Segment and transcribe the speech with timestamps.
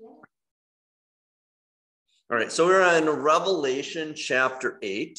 [0.00, 0.22] All
[2.30, 5.18] right, so we're in Revelation chapter 8.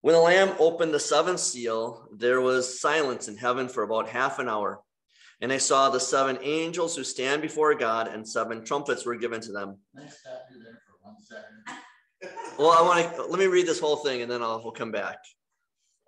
[0.00, 4.38] When the Lamb opened the seventh seal, there was silence in heaven for about half
[4.38, 4.80] an hour.
[5.40, 9.40] And I saw the seven angels who stand before God, and seven trumpets were given
[9.42, 9.78] to them.
[9.94, 11.82] stop you there for one second?
[12.58, 14.92] Well, I want to let me read this whole thing and then I'll we'll come
[14.92, 15.18] back.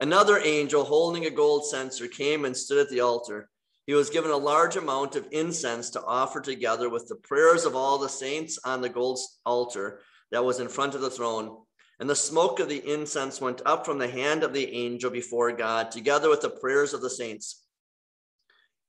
[0.00, 3.50] Another angel holding a gold censer came and stood at the altar.
[3.86, 7.74] He was given a large amount of incense to offer together with the prayers of
[7.74, 11.56] all the saints on the gold altar that was in front of the throne.
[11.98, 15.50] And the smoke of the incense went up from the hand of the angel before
[15.52, 17.64] God, together with the prayers of the saints.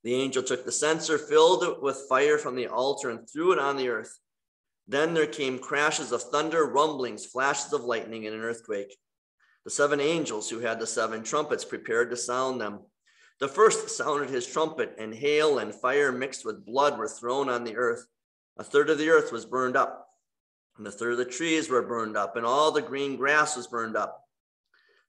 [0.04, 3.60] The angel took the censer, filled it with fire from the altar, and threw it
[3.60, 4.20] on the earth.
[4.89, 8.98] Then there came crashes of thunder, rumblings, flashes of lightning, and an earthquake.
[9.63, 12.79] The seven angels who had the seven trumpets prepared to sound them.
[13.39, 17.65] The first sounded his trumpet, and hail and fire mixed with blood were thrown on
[17.65, 18.04] the earth.
[18.57, 20.07] A third of the earth was burned up,
[20.79, 23.68] and a third of the trees were burned up, and all the green grass was
[23.68, 24.26] burned up.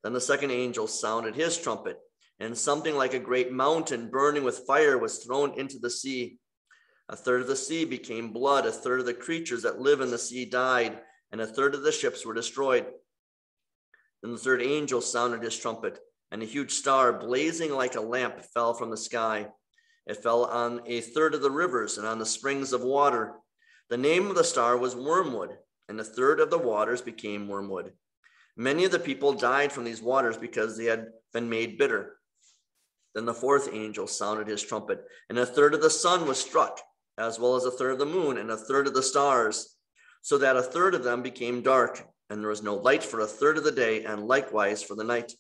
[0.05, 1.99] Then the second angel sounded his trumpet,
[2.39, 6.39] and something like a great mountain burning with fire was thrown into the sea.
[7.11, 10.13] A third of the sea became blood, a third of the creatures that live in
[10.13, 11.01] the sea died,
[11.33, 12.87] and a third of the ships were destroyed.
[14.23, 15.99] Then the third angel sounded his trumpet,
[16.31, 19.49] and a huge star, blazing like a lamp, fell from the sky.
[20.07, 23.35] It fell on a third of the rivers and on the springs of water.
[23.89, 27.93] The name of the star was Wormwood, and a third of the waters became wormwood.
[28.57, 32.19] Many of the people died from these waters because they had been made bitter.
[33.17, 36.81] Then the fourth angel sounded his trumpet, and a third of the sun was struck,
[37.21, 39.77] as well as a third of the moon and a third of the stars,
[40.23, 43.27] so that a third of them became dark and there was no light for a
[43.27, 45.33] third of the day, and likewise for the night.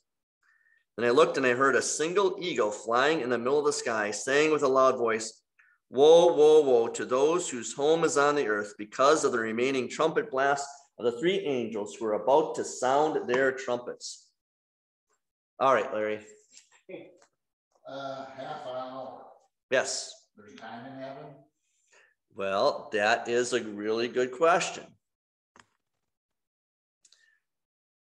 [0.97, 3.73] Then I looked and I heard a single eagle flying in the middle of the
[3.73, 5.41] sky, saying with a loud voice,
[5.89, 9.89] Woe, woe, woe to those whose home is on the earth because of the remaining
[9.89, 10.69] trumpet blast
[10.99, 14.27] of the three angels who are about to sound their trumpets.
[15.59, 16.21] All right, Larry.
[17.89, 19.23] Uh, half an hour.
[19.71, 20.13] Yes.
[20.37, 21.27] There's time in heaven?
[22.35, 24.85] Well, that is a really good question.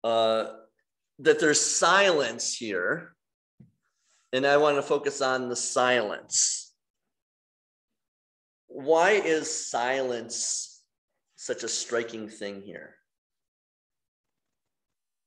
[0.04, 0.46] uh,
[1.20, 3.16] that there's silence here.
[4.34, 6.74] And I want to focus on the silence.
[8.68, 10.82] Why is silence
[11.36, 12.96] such a striking thing here?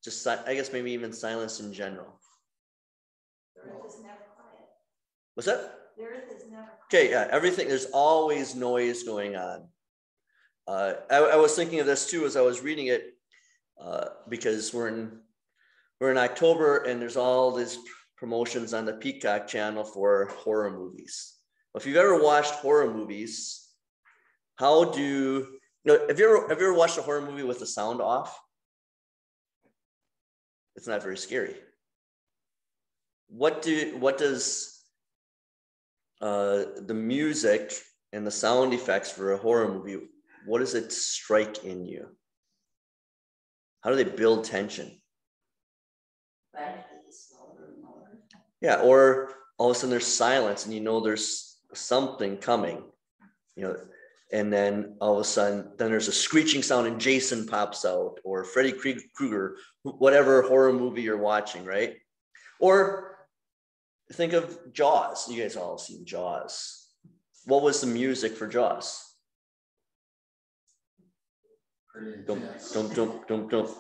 [0.02, 2.18] Just, I guess, maybe even silence in general.
[3.54, 4.68] The earth is never quiet.
[5.34, 5.78] What's that?
[6.86, 9.68] Okay, yeah, everything, there's always noise going on.
[10.66, 13.14] Uh, I, I was thinking of this too as I was reading it
[13.80, 15.20] uh, because we're in
[16.00, 17.78] we're in October and there's all these
[18.16, 21.34] promotions on the Peacock channel for horror movies.
[21.74, 23.68] If you've ever watched horror movies,
[24.56, 27.58] how do you know, have you ever have you ever watched a horror movie with
[27.58, 28.38] the sound off?
[30.76, 31.54] It's not very scary.
[33.28, 34.73] What do what does
[36.20, 37.72] uh, the music
[38.12, 39.98] and the sound effects for a horror movie?
[40.46, 42.08] What does it strike in you?
[43.82, 44.90] How do they build tension?
[48.60, 52.82] Yeah, or all of a sudden there's silence and you know there's something coming,
[53.56, 53.76] you know,
[54.32, 58.18] and then all of a sudden then there's a screeching sound and Jason pops out
[58.24, 61.96] or Freddy Krueger, whatever horror movie you're watching, right?
[62.58, 63.13] Or
[64.14, 65.28] think of Jaws.
[65.28, 66.88] You guys all seen Jaws.
[67.46, 69.14] What was the music for Jaws?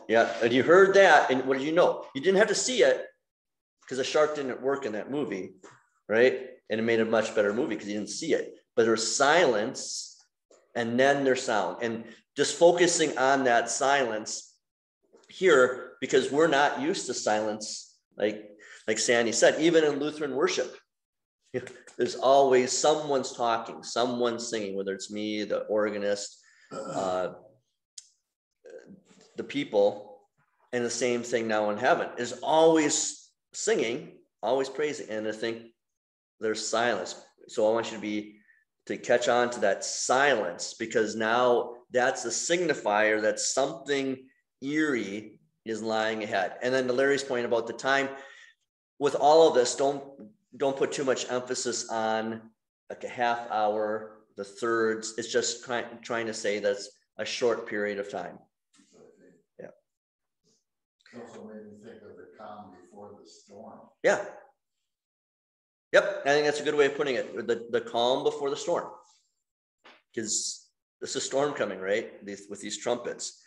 [0.08, 2.04] Yeah, and you heard that, and what did you know?
[2.14, 3.06] You didn't have to see it
[3.82, 5.54] because the shark didn't work in that movie,
[6.08, 6.50] right?
[6.70, 8.54] And it made a much better movie because you didn't see it.
[8.76, 10.16] But there's silence,
[10.76, 12.04] and then there's sound, and
[12.36, 14.54] just focusing on that silence
[15.28, 18.50] here because we're not used to silence, like
[18.86, 20.76] like Sandy said, even in Lutheran worship.
[21.96, 26.40] There's always someone's talking, someone's singing, whether it's me, the organist,
[26.72, 27.34] uh,
[29.36, 30.20] the people
[30.72, 32.08] and the same thing now in heaven.
[32.18, 34.12] Is always singing
[34.44, 35.62] always praising and i think
[36.40, 37.14] there's silence.
[37.48, 38.36] So i want you to be
[38.86, 44.26] to catch on to that silence because now that's a signifier that something
[44.60, 46.56] eerie is lying ahead.
[46.62, 48.08] And then to larry's point about the time
[48.98, 50.04] with all of this don't
[50.56, 52.40] don't put too much emphasis on
[52.90, 57.66] like a half hour the thirds it's just trying, trying to say that's a short
[57.66, 58.38] period of time
[59.60, 61.20] Yeah.
[61.20, 63.78] also made me think of the calm before the storm.
[64.02, 64.24] Yeah.
[65.92, 67.46] Yep, I think that's a good way of putting it.
[67.46, 68.88] The, the calm before the storm.
[70.12, 70.68] Because
[71.00, 72.24] there's a storm coming, right?
[72.24, 73.40] These, with these trumpets.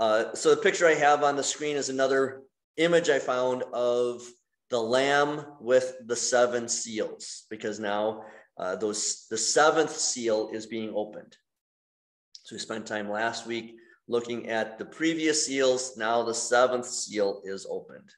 [0.00, 2.42] Uh, so the picture I have on the screen is another
[2.76, 4.22] image I found of
[4.70, 8.24] the lamb with the seven seals, because now
[8.58, 11.36] uh, those the seventh seal is being opened.
[12.32, 13.76] So we spent time last week
[14.08, 15.96] looking at the previous seals.
[15.96, 18.10] Now the seventh seal is opened.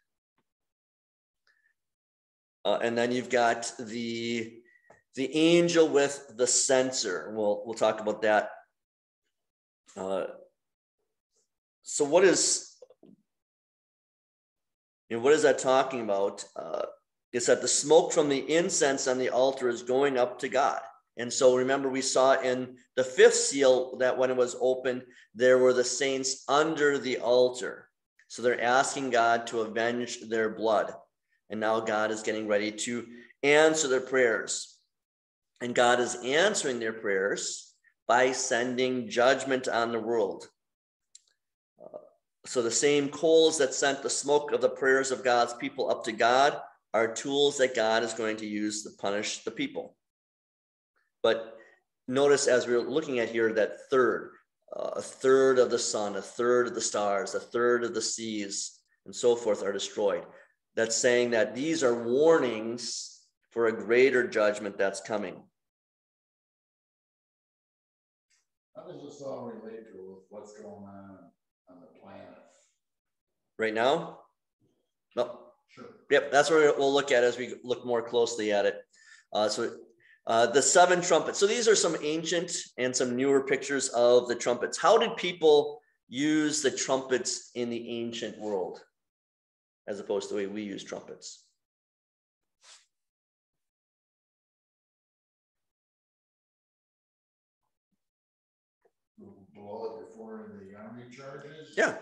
[2.64, 4.60] Uh, and then you've got the
[5.14, 7.32] the angel with the censer.
[7.34, 8.50] We'll we'll talk about that.
[9.96, 10.26] Uh,
[11.82, 12.67] so what is
[15.16, 16.44] know what is that talking about?
[16.54, 16.82] Uh,
[17.32, 20.80] is that the smoke from the incense on the altar is going up to God.
[21.16, 25.02] And so remember, we saw in the fifth seal that when it was opened,
[25.34, 27.88] there were the saints under the altar.
[28.28, 30.92] So they're asking God to avenge their blood.
[31.50, 33.06] And now God is getting ready to
[33.42, 34.76] answer their prayers.
[35.60, 37.74] And God is answering their prayers
[38.06, 40.48] by sending judgment on the world.
[42.48, 46.04] So the same coals that sent the smoke of the prayers of God's people up
[46.04, 46.58] to God
[46.94, 49.94] are tools that God is going to use to punish the people.
[51.22, 51.58] But
[52.06, 54.30] notice as we're looking at here that third,
[54.74, 58.00] uh, a third of the sun, a third of the stars, a third of the
[58.00, 60.24] seas, and so forth are destroyed.
[60.74, 65.42] That's saying that these are warnings for a greater judgment that's coming.
[68.74, 71.28] How does this all relate to what's going on
[71.70, 72.26] on the planet?
[73.58, 74.20] Right now?
[75.16, 75.38] No.
[75.68, 75.86] Sure.
[76.10, 78.76] Yep, that's what we'll look at as we look more closely at it.
[79.32, 79.70] Uh, so
[80.26, 81.38] uh, the seven trumpets.
[81.38, 84.78] So these are some ancient and some newer pictures of the trumpets.
[84.78, 88.82] How did people use the trumpets in the ancient world
[89.86, 91.44] as opposed to the way we use trumpets?
[101.78, 101.94] Yeah,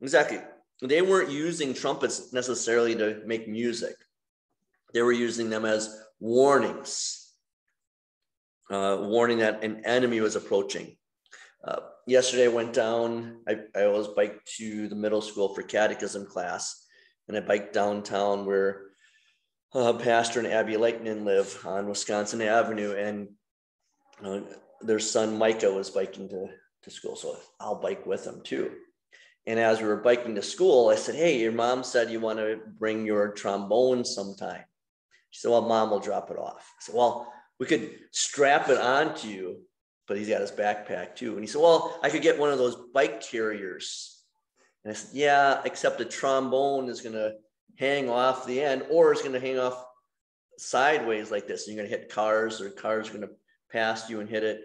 [0.00, 0.40] exactly.
[0.82, 3.94] They weren't using trumpets necessarily to make music.
[4.92, 7.32] They were using them as warnings,
[8.68, 10.96] uh, warning that an enemy was approaching.
[11.64, 11.78] Uh,
[12.08, 16.86] yesterday, I went down, I, I always bike to the middle school for catechism class,
[17.28, 18.82] and I biked downtown where
[19.74, 23.28] uh, Pastor and Abby Lightnin live on Wisconsin Avenue, and
[24.24, 24.40] uh,
[24.80, 26.48] their son Micah was biking to,
[26.86, 28.70] to school, so I'll bike with them too.
[29.46, 32.38] And as we were biking to school, I said, Hey, your mom said you want
[32.38, 34.64] to bring your trombone sometime.
[35.30, 36.72] She said, Well, mom will drop it off.
[36.78, 39.62] I said, Well, we could strap it onto you,
[40.08, 41.32] but he's got his backpack too.
[41.32, 44.22] And he said, Well, I could get one of those bike carriers.
[44.84, 47.34] And I said, Yeah, except the trombone is going to
[47.78, 49.84] hang off the end or it's going to hang off
[50.58, 51.66] sideways like this.
[51.66, 53.34] And you're going to hit cars or cars are going to
[53.70, 54.60] pass you and hit it.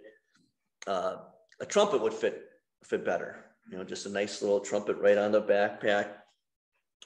[0.87, 1.17] Uh,
[1.61, 2.41] a trumpet would fit
[2.83, 3.45] fit better.
[3.69, 6.07] You know, just a nice little trumpet right on the backpack,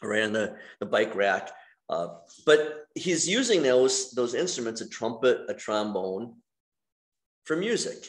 [0.02, 1.52] right on the, the bike rack.
[1.90, 2.07] Uh,
[2.46, 6.34] but he's using those, those instruments, a trumpet, a trombone,
[7.44, 8.07] for music.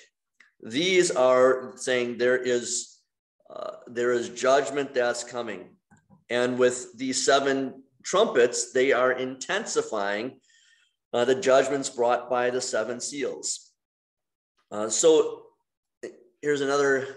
[0.63, 2.97] These are saying there is,
[3.51, 5.77] uh, there is judgment that's coming.
[6.31, 10.41] And with these seven trumpets, they are intensifying
[11.13, 13.73] uh, the judgments brought by the seven seals.
[14.71, 15.46] Uh, so
[16.43, 17.09] here's another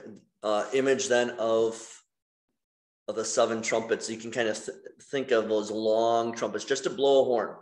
[0.43, 1.81] uh, image then of
[3.07, 4.09] of the seven trumpets.
[4.09, 4.77] You can kind of th-
[5.11, 7.55] think of those long trumpets just to blow a horn,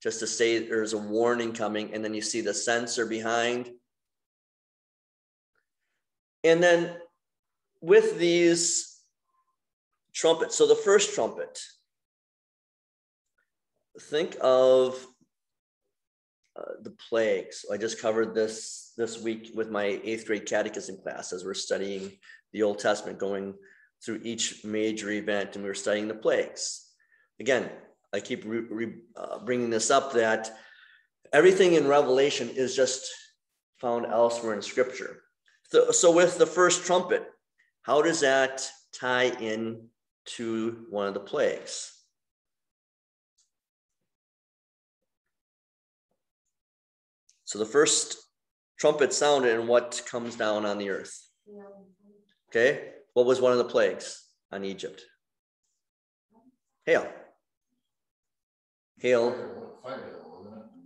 [0.00, 1.92] just to say there's a warning coming.
[1.92, 3.70] And then you see the censer behind.
[6.44, 6.96] And then
[7.80, 9.00] with these
[10.14, 11.58] trumpets, so the first trumpet,
[14.00, 15.04] think of
[16.56, 17.64] uh, the plagues.
[17.72, 22.12] I just covered this this week with my eighth grade catechism class as we're studying
[22.52, 23.54] the Old Testament, going
[24.04, 26.88] through each major event, and we were studying the plagues.
[27.40, 27.70] Again,
[28.12, 30.56] I keep re, re, uh, bringing this up that
[31.32, 33.10] everything in Revelation is just
[33.80, 35.22] found elsewhere in Scripture.
[35.70, 37.26] So, so with the first trumpet,
[37.82, 39.88] how does that tie in
[40.26, 41.90] to one of the plagues?
[47.44, 48.23] So the first
[48.78, 51.18] trumpet sounded, and what comes down on the earth?
[52.50, 55.02] Okay, what was one of the plagues on Egypt?
[56.86, 57.08] Hail.
[58.98, 59.34] Hail.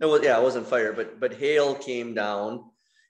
[0.01, 2.63] It was yeah, it wasn't fire, but but hail came down,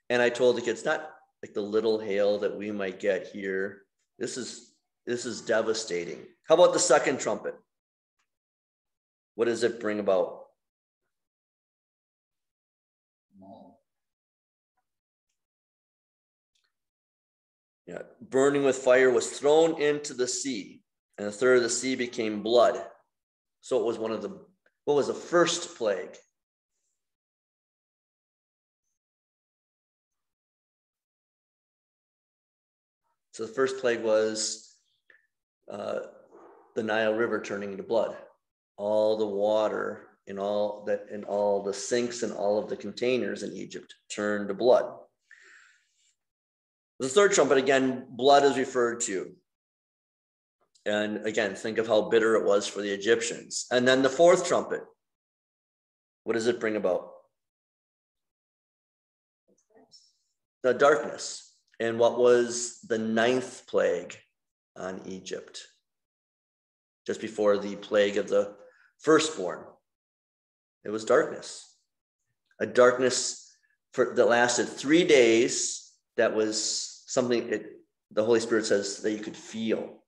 [0.08, 1.10] and I told the kids not
[1.42, 3.82] like the little hail that we might get here.
[4.18, 4.74] This is
[5.06, 6.26] this is devastating.
[6.48, 7.54] How about the second trumpet?
[9.40, 10.39] what does it bring about?
[18.20, 20.82] Burning with fire was thrown into the sea,
[21.18, 22.80] and a third of the sea became blood.
[23.60, 24.40] So it was one of the,
[24.84, 26.16] what was the first plague?
[33.32, 34.74] So the first plague was
[35.70, 36.00] uh,
[36.74, 38.16] the Nile River turning into blood.
[38.76, 43.42] All the water in all that in all the sinks and all of the containers
[43.42, 44.92] in Egypt turned to blood.
[47.00, 49.32] The third trumpet, again, blood is referred to.
[50.84, 53.66] And again, think of how bitter it was for the Egyptians.
[53.70, 54.82] And then the fourth trumpet,
[56.24, 57.10] what does it bring about?
[60.62, 61.54] The darkness.
[61.80, 64.14] And what was the ninth plague
[64.76, 65.66] on Egypt?
[67.06, 68.56] Just before the plague of the
[68.98, 69.64] firstborn.
[70.84, 71.74] It was darkness.
[72.60, 73.56] A darkness
[73.94, 77.80] for, that lasted three days that was something it,
[78.12, 80.04] the Holy Spirit says that you could feel.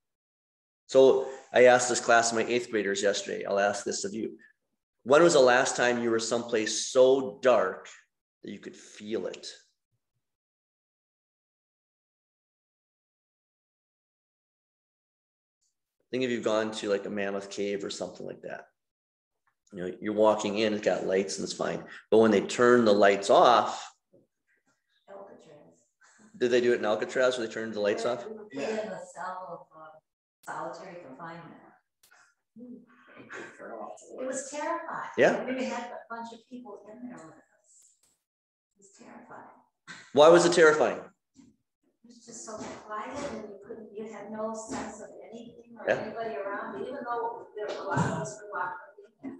[0.87, 3.45] So I asked this class of my eighth graders yesterday.
[3.45, 4.39] I'll ask this of you.
[5.03, 7.89] When was the last time you were someplace so dark
[8.45, 9.49] that you could feel it?
[16.13, 18.67] Think if you've gone to like a mammoth cave or something like that.
[19.73, 21.83] You know, you're walking in, it's got lights and it's fine.
[22.13, 23.92] But when they turn the lights off.
[26.39, 28.25] Did they do it in Alcatraz where they turned the lights off?
[28.25, 29.89] Put in a cell of uh,
[30.45, 31.61] solitary confinement.
[32.57, 35.11] It was terrifying.
[35.17, 35.45] Yeah.
[35.45, 37.97] We had a bunch of people in there with us.
[38.77, 39.49] It was terrifying.
[40.13, 40.99] Why was it terrifying?
[40.99, 45.85] It was just so quiet and you couldn't, you had no sense of anything or
[45.89, 46.01] Yeah.
[46.03, 48.81] anybody around, you, even though there were a lot of us were locked
[49.25, 49.39] in there.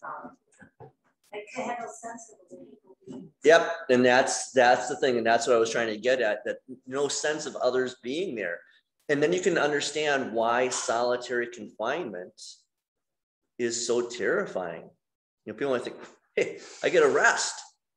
[0.00, 0.90] So,
[1.34, 2.96] I had no sense of the people.
[3.44, 6.44] Yep, and that's that's the thing, and that's what I was trying to get at.
[6.44, 8.60] That no sense of others being there,
[9.08, 12.40] and then you can understand why solitary confinement
[13.58, 14.88] is so terrifying.
[15.44, 15.96] You know, people might think,
[16.36, 17.54] "Hey, I get a rest,"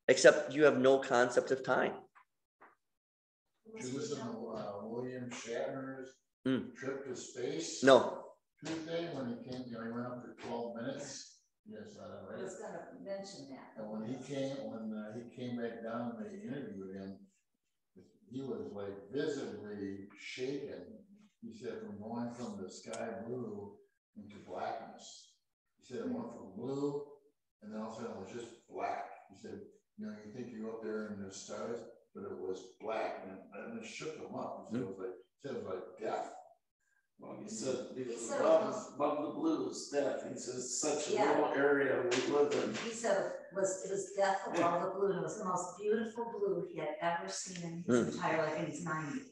[0.08, 1.92] except you have no concept of time.
[3.80, 6.10] Did you listen to uh, William Shatner's
[6.44, 6.70] Hmm.
[6.76, 7.82] trip to space?
[7.82, 8.24] No,
[8.64, 11.37] Tuesday, when he came, you know, he went up for twelve minutes.
[11.68, 13.76] Yes, I know, I was gonna mention that.
[13.76, 17.18] And when he came, when uh, he came back down and they interviewed him,
[18.30, 21.04] he was like visibly shaken.
[21.42, 23.76] He said from going from the sky blue
[24.16, 25.34] into blackness.
[25.78, 27.04] He said it went from blue
[27.62, 29.04] and then all of a sudden it was just black.
[29.30, 29.60] He said,
[29.98, 31.80] you know, you think you're up there in the stars,
[32.14, 34.68] but it was black and it, and it shook him up.
[34.70, 36.32] He said it was like, said it was like death.
[37.20, 40.38] Well, he said, he He was said it above, was- above the blues, death, he
[40.38, 41.30] says, such a Yeah.
[41.30, 42.74] little area we live in.
[42.74, 43.16] He said
[43.50, 46.24] it was, it was death of all the blue, and it was the most beautiful
[46.38, 48.04] blue he had ever seen in Hmm.
[48.06, 49.22] his entire life, and he's ninety.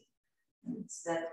[0.66, 1.28] And it's that,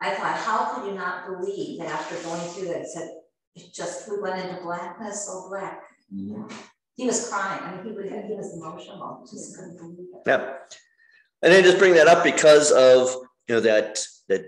[0.00, 3.10] I thought, how could you not believe that after going through that, he said,
[3.54, 5.82] it just, we went into blackness, so black.
[6.94, 10.22] He was crying, I mean, he was, he was emotional, just couldn't believe it.
[10.26, 10.56] yeah,
[11.42, 13.14] and I just bring that up because of
[13.46, 13.98] you know that
[14.28, 14.42] that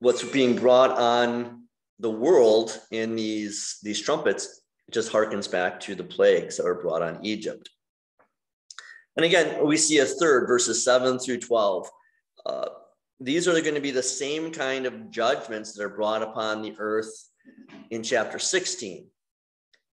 [0.00, 1.64] what's being brought on
[1.98, 7.02] the world in these these trumpets just harkens back to the plagues that were brought
[7.02, 7.70] on Egypt.
[9.16, 11.88] And again, we see a third, verses 7 through 12.
[12.44, 12.68] Uh,
[13.20, 16.74] these are going to be the same kind of judgments that are brought upon the
[16.78, 17.12] earth
[17.90, 19.06] in chapter 16.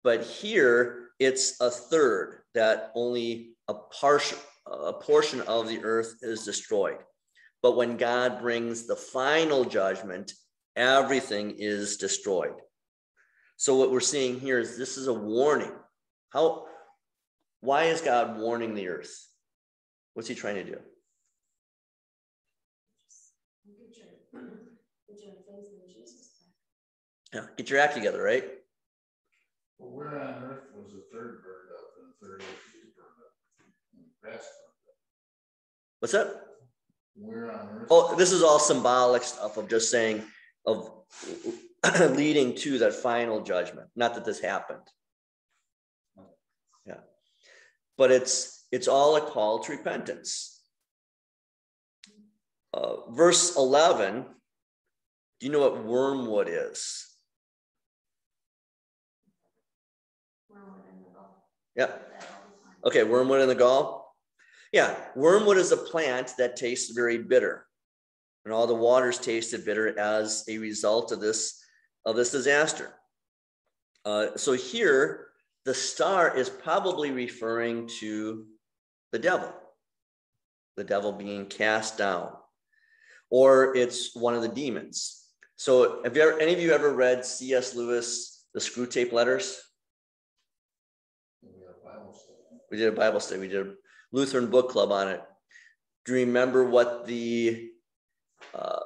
[0.04, 6.44] But here it's a third that only a partial a portion of the earth is
[6.44, 6.98] destroyed.
[7.68, 10.32] But when God brings the final judgment,
[10.78, 12.54] everything is destroyed.
[13.58, 15.74] So what we're seeing here is this is a warning.
[16.30, 16.64] How
[17.60, 19.14] why is God warning the earth?
[20.14, 20.78] What's he trying to do?
[23.68, 24.42] Get your,
[25.10, 26.30] get your faith in Jesus.
[27.34, 28.46] Yeah, get your act together, right?
[29.78, 33.34] Well, where on earth was the third burned up and the third burned up?
[33.60, 34.96] And the rest burned up?
[36.00, 36.47] What's that?
[37.20, 37.88] Where on earth?
[37.90, 40.24] Oh, this is all symbolic stuff of just saying
[40.66, 40.92] of
[42.12, 43.88] leading to that final judgment.
[43.96, 44.82] Not that this happened.
[46.86, 47.00] Yeah.
[47.98, 50.62] But it's it's all a call to repentance.
[52.74, 54.26] Uh, verse 11,
[55.40, 57.08] do you know what wormwood is?
[60.50, 61.48] Wormwood in the gall.
[61.76, 61.86] Yeah.
[61.86, 62.76] That all the time.
[62.86, 63.97] Okay, wormwood in the gall.
[64.74, 67.66] Yeah, wormwood is a plant that tastes very bitter.
[68.46, 71.62] And all the waters tasted bitter as a result of this
[72.06, 72.94] of this disaster.
[74.06, 75.28] Uh, so here,
[75.66, 78.46] the star is probably referring to
[79.12, 79.54] the devil,
[80.78, 82.32] the devil being cast down,
[83.30, 85.26] or it's one of the demons.
[85.58, 87.76] So, have you ever, any of you ever read C.S.
[87.76, 89.60] Lewis, The Screwtape Letters?
[91.42, 92.62] We had a Bible study.
[92.72, 93.42] We did a Bible study.
[93.42, 93.74] We did a
[94.18, 95.22] Lutheran book club on it.
[96.06, 97.70] Do you remember what the
[98.52, 98.80] uh,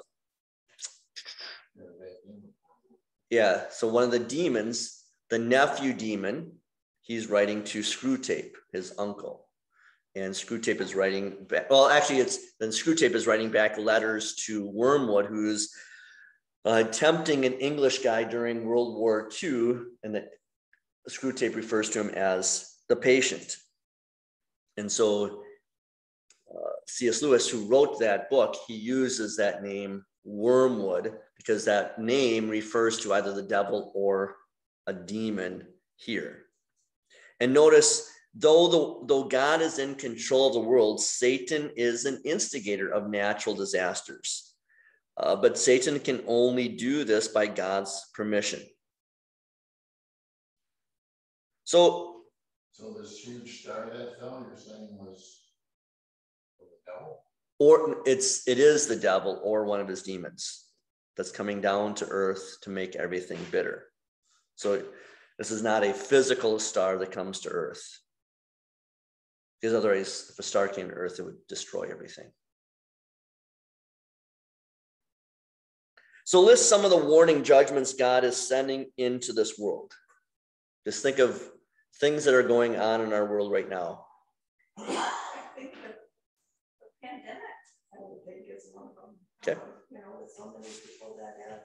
[3.30, 3.64] Yeah?
[3.70, 6.52] So one of the demons, the nephew demon,
[7.00, 9.48] he's writing to Screwtape, his uncle,
[10.16, 11.70] and Screwtape is writing back.
[11.70, 15.74] Well, actually, it's then Screwtape is writing back letters to Wormwood, who's
[16.66, 20.28] uh, tempting an English guy during World War II, and that
[21.10, 23.56] Screwtape refers to him as the patient.
[24.82, 25.44] And so
[26.52, 27.22] uh, C.S.
[27.22, 33.14] Lewis, who wrote that book, he uses that name Wormwood because that name refers to
[33.14, 34.38] either the devil or
[34.88, 36.46] a demon here.
[37.40, 42.20] And notice, though the, though God is in control of the world, Satan is an
[42.26, 44.56] instigator of natural disasters.
[45.16, 48.62] Uh, but Satan can only do this by God's permission.
[51.66, 52.11] So
[52.82, 55.50] So this huge star that fell, you're saying was
[56.60, 57.20] was the devil?
[57.60, 60.66] or it's it is the devil or one of his demons
[61.16, 63.84] that's coming down to earth to make everything bitter.
[64.56, 64.82] So
[65.38, 68.00] this is not a physical star that comes to earth.
[69.62, 72.32] Because otherwise if a star came to earth it would destroy everything.
[76.24, 79.94] So list some of the warning judgments god is sending into this world.
[80.84, 81.48] Just think of
[82.00, 84.05] things that are going on in our world right now
[84.77, 85.12] I
[85.55, 86.07] think that
[86.79, 87.60] the pandemic,
[87.93, 89.15] I would think is one of them.
[89.43, 89.60] Okay.
[89.60, 91.63] Um, You know, with so many people that have,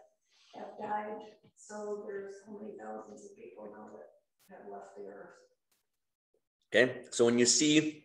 [0.56, 1.22] have died,
[1.56, 4.08] so there's so many thousands of people now that
[4.50, 5.34] have left the earth.
[6.74, 8.04] Okay, so when you see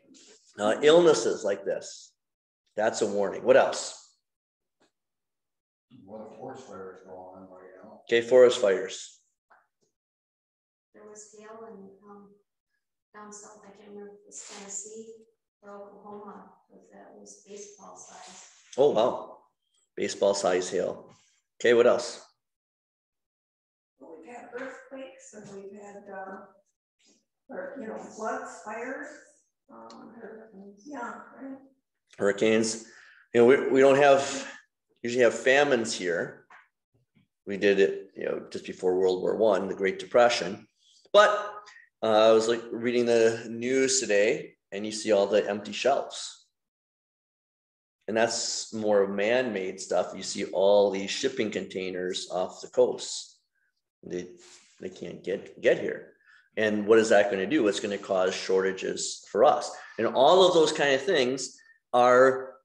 [0.60, 2.14] uh, illnesses like this,
[2.76, 3.44] that's a warning.
[3.44, 3.98] What else?
[6.06, 8.02] What a forest fire is going on right now.
[8.08, 9.20] Okay, forest fires.
[10.94, 11.90] There was hail and,
[13.14, 15.14] down south, I can't remember if it was Tennessee
[15.62, 18.48] or Oklahoma, but that was baseball size.
[18.78, 19.38] Oh, wow.
[19.96, 21.10] Baseball size hail.
[21.60, 22.26] Okay, what else?
[24.00, 26.38] Well, We've had earthquakes and we've had, uh,
[27.50, 29.08] or, you know, floods, fires,
[29.70, 30.14] um,
[30.86, 31.58] yeah, right?
[32.18, 32.86] Hurricanes.
[33.34, 34.48] You know, we, we don't have,
[35.04, 36.46] usually have famines here.
[37.46, 40.68] We did it, you know, just before World War One, the Great Depression.
[41.14, 41.54] But
[42.04, 46.46] uh, I was like reading the news today and you see all the empty shelves.
[48.08, 50.14] And that's more man-made stuff.
[50.16, 53.38] You see all these shipping containers off the coast.
[54.04, 54.28] They,
[54.80, 56.14] they can't get, get here.
[56.58, 57.68] And what is that going to do?
[57.68, 59.72] It's going to cause shortages for us.
[59.98, 61.58] And all of those kind of things
[61.94, 62.56] are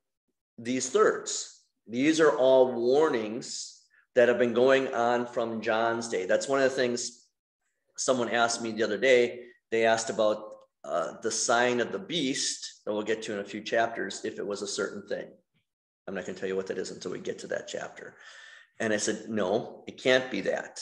[0.59, 1.61] these thirds.
[1.87, 3.83] These are all warnings
[4.14, 6.27] that have been going on from John's day.
[6.27, 7.26] That's one of the things
[7.97, 9.41] someone asked me the other day.
[9.71, 10.45] They asked about
[10.85, 14.39] uh, the sign of the beast that we'll get to in a few chapters if
[14.39, 15.27] it was a certain thing.
[16.07, 18.15] I'm not going to tell you what that is until we get to that chapter.
[18.79, 20.81] And I said, no, it can't be that.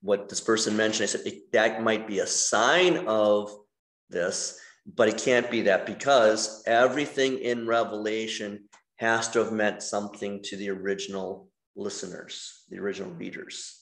[0.00, 3.54] What this person mentioned, I said, it, that might be a sign of
[4.08, 8.64] this, but it can't be that because everything in Revelation
[8.96, 13.81] has to have meant something to the original listeners, the original readers.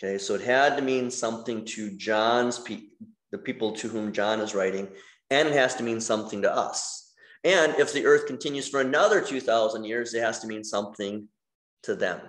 [0.00, 2.88] Okay, so it had to mean something to John's pe-
[3.32, 4.88] the people to whom John is writing,
[5.30, 7.12] and it has to mean something to us.
[7.44, 11.28] And if the earth continues for another 2,000 years, it has to mean something
[11.82, 12.20] to them.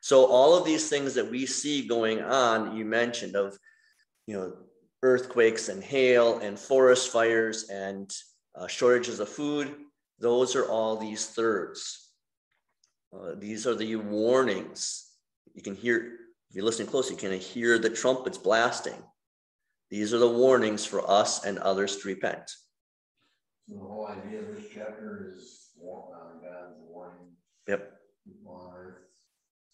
[0.00, 3.58] So all of these things that we see going on, you mentioned of,
[4.26, 4.52] you know,
[5.02, 8.10] earthquakes and hail and forest fires and
[8.54, 9.74] uh, shortages of food,
[10.18, 12.10] those are all these thirds.
[13.12, 15.07] Uh, these are the warnings.
[15.54, 15.96] You can hear,
[16.50, 19.02] if you're listening closely, you can hear the trumpets blasting.
[19.90, 22.50] These are the warnings for us and others to repent.
[23.68, 27.28] So the whole idea of this chapter is God's warning.
[27.66, 27.92] Yep.
[28.26, 28.94] People on earth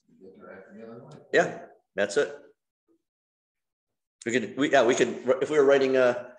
[0.06, 1.02] to get their act together.
[1.32, 1.58] Yeah,
[1.94, 2.34] that's it.
[4.26, 5.08] We could, we, yeah, we could,
[5.42, 6.30] if we were writing uh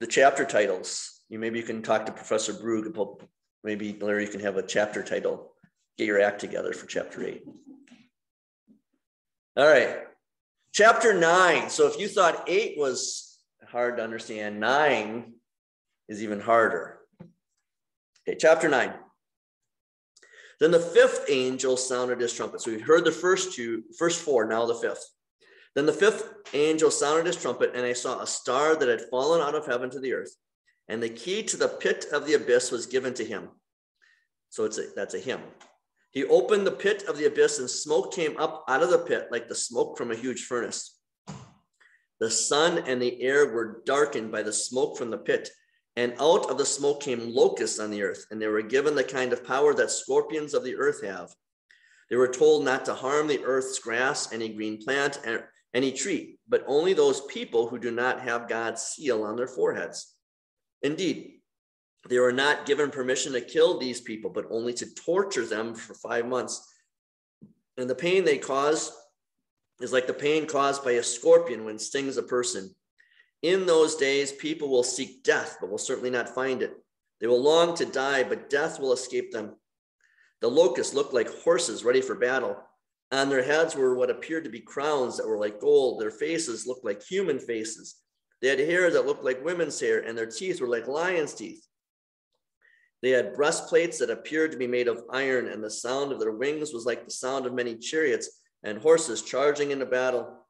[0.00, 2.94] the chapter titles, you, maybe you can talk to Professor Brug
[3.64, 5.52] maybe Larry, you can have a chapter title,
[5.96, 7.42] get your act together for chapter eight.
[9.58, 10.00] All right,
[10.72, 11.70] chapter nine.
[11.70, 15.32] So if you thought eight was hard to understand, nine
[16.10, 16.98] is even harder.
[18.28, 18.92] Okay, chapter nine.
[20.60, 22.60] Then the fifth angel sounded his trumpet.
[22.60, 25.08] So we heard the first two, first four, now the fifth.
[25.74, 29.40] Then the fifth angel sounded his trumpet, and I saw a star that had fallen
[29.40, 30.36] out of heaven to the earth,
[30.88, 33.48] and the key to the pit of the abyss was given to him.
[34.50, 35.40] So it's a, that's a hymn.
[36.16, 39.28] He opened the pit of the abyss, and smoke came up out of the pit
[39.30, 40.98] like the smoke from a huge furnace.
[42.20, 45.50] The sun and the air were darkened by the smoke from the pit,
[45.94, 49.04] and out of the smoke came locusts on the earth, and they were given the
[49.04, 51.34] kind of power that scorpions of the earth have.
[52.08, 56.38] They were told not to harm the earth's grass, any green plant, and any tree,
[56.48, 60.14] but only those people who do not have God's seal on their foreheads.
[60.80, 61.40] Indeed,
[62.08, 65.94] they were not given permission to kill these people, but only to torture them for
[65.94, 66.72] five months.
[67.76, 68.92] And the pain they cause
[69.80, 72.74] is like the pain caused by a scorpion when stings a person.
[73.42, 76.74] In those days, people will seek death, but will certainly not find it.
[77.20, 79.56] They will long to die, but death will escape them.
[80.40, 82.56] The locusts looked like horses ready for battle.
[83.12, 86.00] On their heads were what appeared to be crowns that were like gold.
[86.00, 87.96] Their faces looked like human faces.
[88.42, 91.66] They had hair that looked like women's hair, and their teeth were like lion's teeth.
[93.02, 96.32] They had breastplates that appeared to be made of iron, and the sound of their
[96.32, 100.46] wings was like the sound of many chariots and horses charging into battle.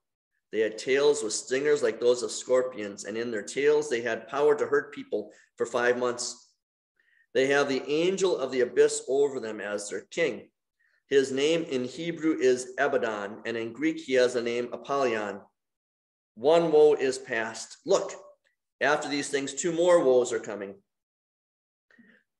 [0.52, 4.28] They had tails with stingers like those of scorpions, and in their tails they had
[4.28, 6.50] power to hurt people for five months.
[7.34, 10.48] They have the angel of the abyss over them as their king.
[11.08, 15.40] His name in Hebrew is Abaddon, and in Greek he has the name Apollyon.
[16.34, 17.78] One woe is past.
[17.84, 18.12] Look,
[18.80, 20.76] after these things, two more woes are coming.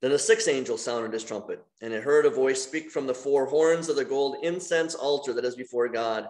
[0.03, 3.15] Then the sixth angel sounded his trumpet, and it heard a voice speak from the
[3.15, 6.29] four horns of the gold incense altar that is before God.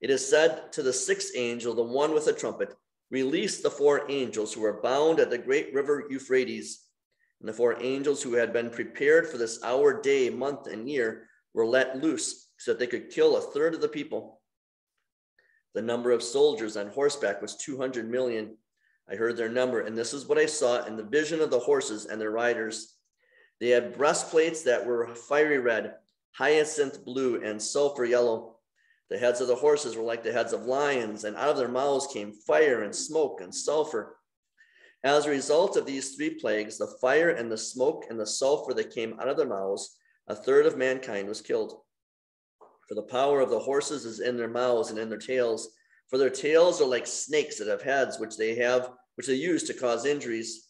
[0.00, 2.74] It is said to the sixth angel, the one with the trumpet,
[3.12, 6.80] Release the four angels who are bound at the great river Euphrates.
[7.40, 11.28] And the four angels who had been prepared for this hour, day, month, and year
[11.52, 14.40] were let loose so that they could kill a third of the people.
[15.74, 18.56] The number of soldiers on horseback was 200 million.
[19.10, 21.58] I heard their number, and this is what I saw in the vision of the
[21.58, 22.96] horses and their riders.
[23.60, 25.94] They had breastplates that were fiery red,
[26.32, 28.56] hyacinth blue, and sulfur yellow.
[29.10, 31.68] The heads of the horses were like the heads of lions, and out of their
[31.68, 34.16] mouths came fire and smoke and sulfur.
[35.04, 38.72] As a result of these three plagues, the fire and the smoke and the sulfur
[38.74, 39.96] that came out of their mouths,
[40.28, 41.80] a third of mankind was killed.
[42.88, 45.74] For the power of the horses is in their mouths and in their tails.
[46.08, 49.62] For their tails are like snakes that have heads, which they have, which they use
[49.64, 50.68] to cause injuries.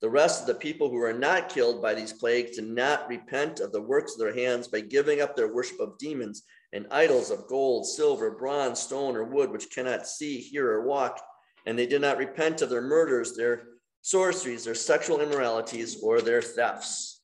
[0.00, 3.60] The rest of the people who are not killed by these plagues did not repent
[3.60, 7.30] of the works of their hands by giving up their worship of demons and idols
[7.30, 11.20] of gold, silver, bronze, stone, or wood, which cannot see, hear, or walk.
[11.66, 13.64] And they did not repent of their murders, their
[14.02, 17.22] sorceries, their sexual immoralities, or their thefts.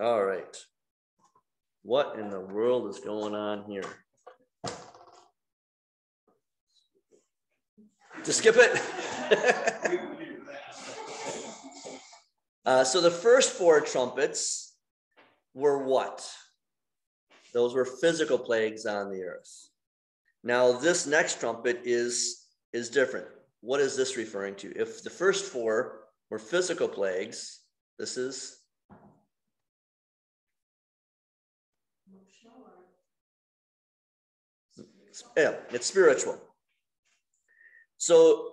[0.00, 0.56] All right.
[1.82, 3.84] What in the world is going on here?
[8.26, 8.82] To skip it?
[12.66, 14.74] uh, so the first four trumpets
[15.54, 16.28] were what?
[17.54, 19.68] Those were physical plagues on the earth.
[20.42, 23.28] Now this next trumpet is is different.
[23.60, 24.72] What is this referring to?
[24.76, 27.60] If the first four were physical plagues,
[27.96, 28.58] this is
[35.36, 36.40] yeah, it's spiritual.
[38.06, 38.52] So,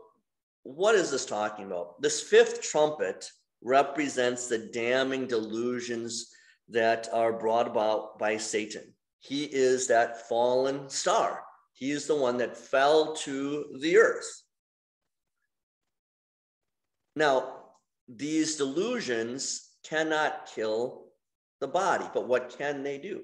[0.63, 2.01] what is this talking about?
[2.01, 3.29] This fifth trumpet
[3.61, 6.31] represents the damning delusions
[6.69, 8.95] that are brought about by Satan.
[9.19, 11.43] He is that fallen star.
[11.73, 14.41] He is the one that fell to the earth.
[17.15, 17.57] Now,
[18.07, 21.09] these delusions cannot kill
[21.61, 23.21] the body, but what can they do?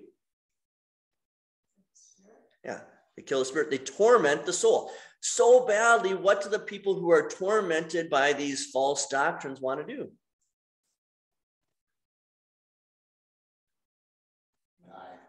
[2.64, 2.82] Yeah,
[3.18, 6.14] they kill the spirit, they torment the soul so badly.
[6.14, 10.10] What do the people who are tormented by these false doctrines want to do?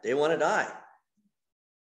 [0.02, 0.68] They want to die.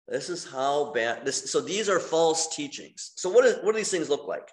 [0.08, 1.52] This is how bad this.
[1.52, 3.12] So these are false teachings.
[3.16, 4.50] So what, is, what do these things look like?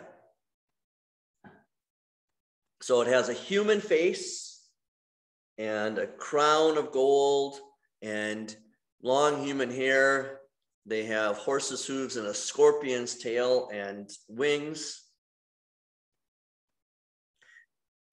[2.81, 4.67] So it has a human face
[5.59, 7.61] and a crown of gold
[8.01, 8.55] and
[9.01, 10.41] long human hair
[10.85, 15.12] They have horses' hooves and a scorpion's tail and wings.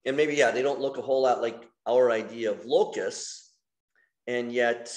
[0.04, 3.52] And maybe, yeah, they don't look a whole lot like our idea of locusts.
[4.26, 4.92] And yet,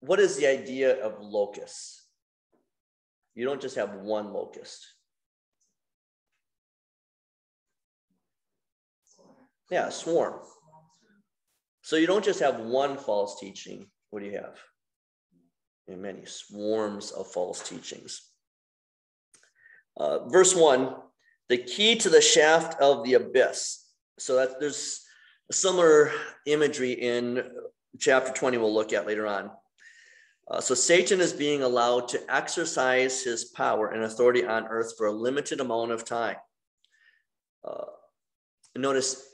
[0.00, 2.06] what is the idea of locusts?
[3.34, 4.86] You don't just have one locust.
[9.70, 10.34] Yeah, swarm.
[11.82, 13.86] So you don't just have one false teaching.
[14.10, 14.58] What do you have?
[15.88, 18.22] In many swarms of false teachings.
[19.96, 20.94] Uh, verse one,
[21.48, 23.81] the key to the shaft of the abyss.
[24.18, 25.04] So that there's
[25.50, 26.12] a similar
[26.46, 27.42] imagery in
[27.98, 29.50] chapter 20 we'll look at later on.
[30.50, 35.06] Uh, so Satan is being allowed to exercise his power and authority on earth for
[35.06, 36.36] a limited amount of time.
[37.64, 37.84] Uh,
[38.76, 39.24] notice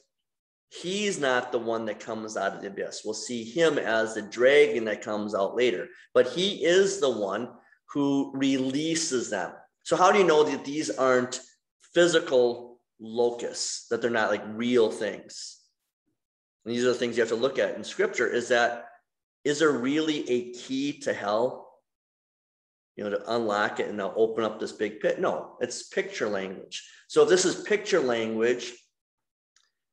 [0.69, 3.03] he's not the one that comes out of the abyss.
[3.05, 7.49] We'll see him as the dragon that comes out later, but he is the one
[7.87, 9.53] who releases them.
[9.85, 11.41] So, how do you know that these aren't
[11.95, 12.68] physical
[13.01, 15.59] locusts, that they're not like real things?
[16.65, 18.87] And these are the things you have to look at in scripture is that
[19.45, 21.71] is there really a key to hell?
[22.97, 25.21] You know, to unlock it and now open up this big pit?
[25.21, 26.87] No, it's picture language.
[27.07, 28.73] So, if this is picture language,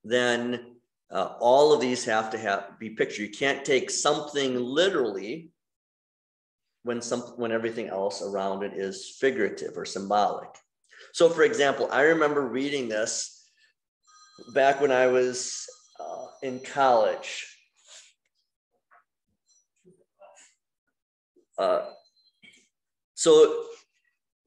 [0.03, 0.75] then
[1.11, 3.21] uh, all of these have to have be picture.
[3.21, 5.51] You can't take something literally
[6.83, 10.49] when some when everything else around it is figurative or symbolic.
[11.13, 13.49] So, for example, I remember reading this
[14.53, 15.65] back when I was
[15.99, 17.45] uh, in college.
[21.57, 21.85] Uh,
[23.13, 23.63] so,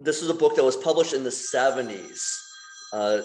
[0.01, 2.21] this was a book that was published in the 70s.
[2.93, 3.21] Uh,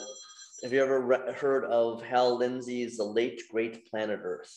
[0.63, 4.51] have you ever re- heard of Hal Lindsey's The Late Great Planet Earth?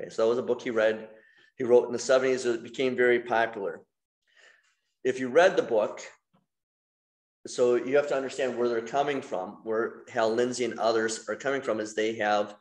[0.00, 1.08] Okay, so that was a book he read.
[1.56, 2.44] He wrote in the 70s.
[2.44, 3.82] It became very popular.
[5.04, 6.00] If you read the book,
[7.46, 11.34] so you have to understand where they're coming from, where Hal Lindsey and others are
[11.34, 12.54] coming from, is they have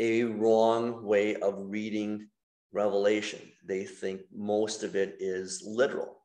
[0.00, 2.28] a wrong way of reading
[2.72, 3.40] Revelation.
[3.64, 6.16] They think most of it is literal,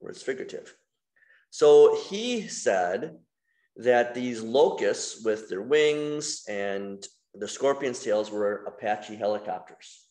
[0.00, 0.74] or it's figurative.
[1.50, 3.18] So he said
[3.76, 10.02] that these locusts with their wings and the scorpion's tails were Apache helicopters.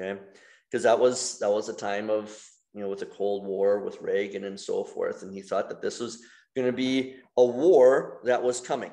[0.00, 0.20] Okay,
[0.70, 2.36] because that was that was a time of
[2.74, 5.82] you know with the Cold War with Reagan and so forth, and he thought that
[5.82, 6.22] this was
[6.54, 8.92] going to be a war that was coming.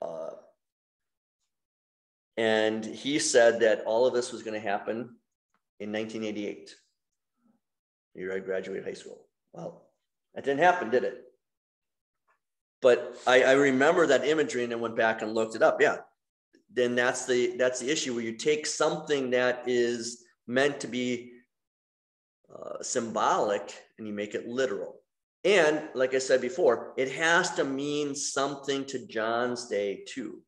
[0.00, 0.30] Uh,
[2.36, 5.16] and he said that all of this was going to happen
[5.78, 6.74] in 1988
[8.14, 9.26] year I graduated high school.
[9.52, 9.86] Well,
[10.34, 11.24] that didn't happen, did it?
[12.80, 15.80] But I, I remember that imagery and then went back and looked it up.
[15.80, 15.98] Yeah.
[16.72, 21.32] Then that's the that's the issue where you take something that is meant to be
[22.54, 25.00] uh, symbolic and you make it literal.
[25.44, 30.42] And like I said before, it has to mean something to John's day too.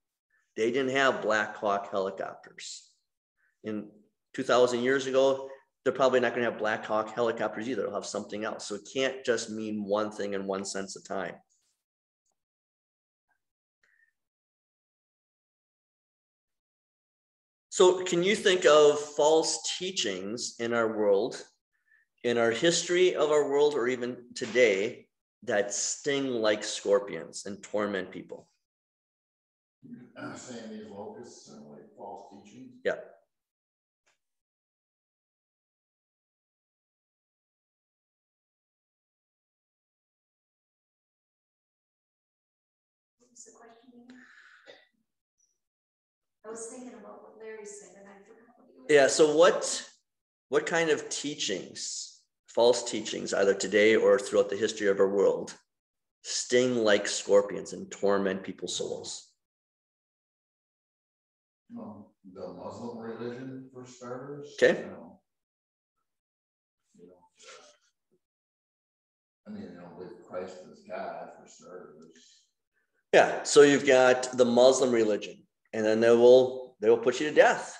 [0.56, 2.90] They didn't have Black Hawk helicopters.
[3.64, 3.88] In
[4.34, 5.48] 2,000 years ago,
[5.84, 7.82] they're probably not going to have Black Hawk helicopters either.
[7.82, 8.66] They'll have something else.
[8.66, 11.34] So it can't just mean one thing in one sense of time.
[17.74, 21.44] So, can you think of false teachings in our world,
[22.22, 25.08] in our history of our world, or even today
[25.42, 28.46] that sting like scorpions and torment people?
[30.16, 32.74] I'm saying these locusts and like false teachings.
[32.84, 32.98] Yeah.
[46.46, 48.94] I was thinking about what Larry said and I forgot what you.
[48.94, 49.06] Yeah.
[49.06, 49.88] So, what
[50.48, 55.54] what kind of teachings, false teachings, either today or throughout the history of our world,
[56.22, 59.30] sting like scorpions and torment people's souls?
[61.76, 64.54] Um, the Muslim religion for starters.
[64.62, 64.80] Okay.
[64.80, 65.20] you know.
[66.98, 67.64] You know, uh,
[69.46, 72.42] I mean, you know, with Christ as God for starters.
[73.12, 73.42] Yeah.
[73.44, 75.43] So you've got the Muslim religion,
[75.74, 77.76] and then they will they will put you to death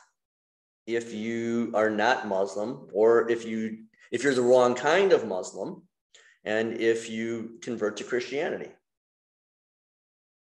[0.87, 5.83] if you are not Muslim, or if you if you're the wrong kind of Muslim,
[6.44, 8.70] and if you convert to Christianity.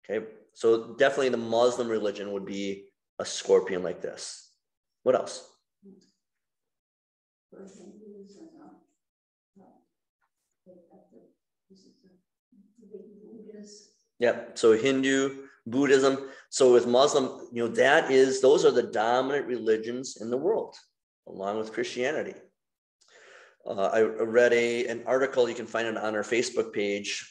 [0.10, 0.26] Okay.
[0.54, 2.86] So definitely the Muslim religion would be
[3.20, 4.50] a scorpion like this.
[5.04, 5.50] What else?
[14.20, 14.58] Yep.
[14.58, 16.30] So Hindu, Buddhism.
[16.50, 20.76] So with Muslim, you know, that is those are the dominant religions in the world.
[21.28, 22.36] along with Christianity.
[23.66, 27.26] Uh, I read a an article you can find it on our Facebook page.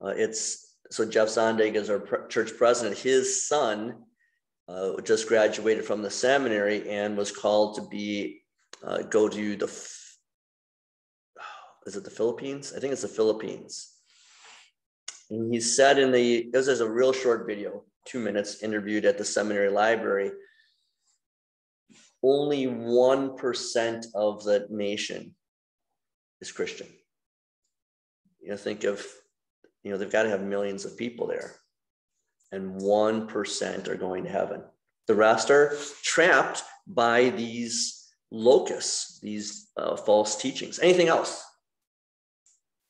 [0.00, 2.96] Uh, it's so Jeff Zondig is our pr- church president.
[2.96, 4.04] His son
[4.68, 8.42] uh, just graduated from the seminary and was called to be
[8.84, 9.66] uh, go to the
[11.86, 12.72] is it the Philippines?
[12.76, 13.95] I think it's the Philippines.
[15.30, 19.18] And he said in the this is a real short video, two minutes, interviewed at
[19.18, 20.30] the seminary library
[22.26, 25.34] only 1% of the nation
[26.40, 26.88] is Christian.
[28.40, 29.04] You know, think of,
[29.82, 31.54] you know, they've got to have millions of people there,
[32.52, 34.62] and 1% are going to heaven.
[35.06, 40.78] The rest are trapped by these locusts, these uh, false teachings.
[40.80, 41.44] Anything else?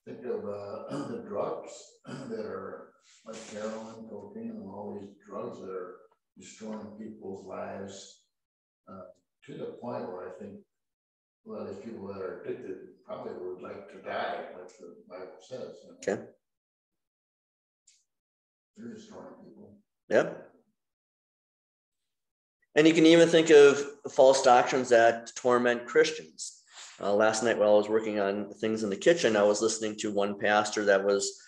[0.07, 1.73] Think of uh, the drugs
[2.31, 2.93] that are
[3.25, 5.97] like heroin, cocaine, and all these drugs that are
[6.39, 8.23] destroying people's lives.
[8.89, 9.03] Uh,
[9.45, 10.61] to the point where I think
[11.47, 14.95] a lot of these people that are addicted probably would like to die, like the
[15.09, 15.77] Bible says.
[15.85, 16.15] you know.
[16.15, 16.23] Okay.
[18.77, 19.77] They're destroying people.
[20.11, 20.53] Yep.
[22.75, 23.81] And you can even think of
[24.13, 26.63] false doctrines that torment Christians.
[27.01, 29.97] Uh, last night, while I was working on things in the kitchen, I was listening
[29.97, 31.41] to one pastor that was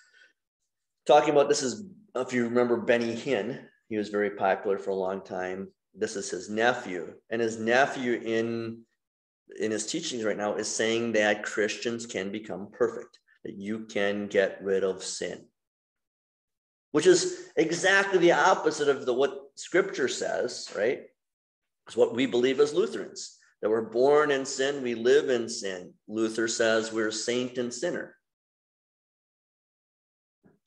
[1.08, 4.94] talking about this is, if you remember Benny Hinn, he was very popular for a
[4.94, 5.68] long time.
[5.94, 8.82] This is his nephew, and his nephew in
[9.58, 14.26] in his teachings right now is saying that Christians can become perfect, that you can
[14.26, 15.46] get rid of sin,
[16.92, 21.00] which is exactly the opposite of the what Scripture says, right?
[21.86, 25.92] It's what we believe as Lutherans that we're born in sin, we live in sin.
[26.06, 28.14] Luther says we're saint and sinner.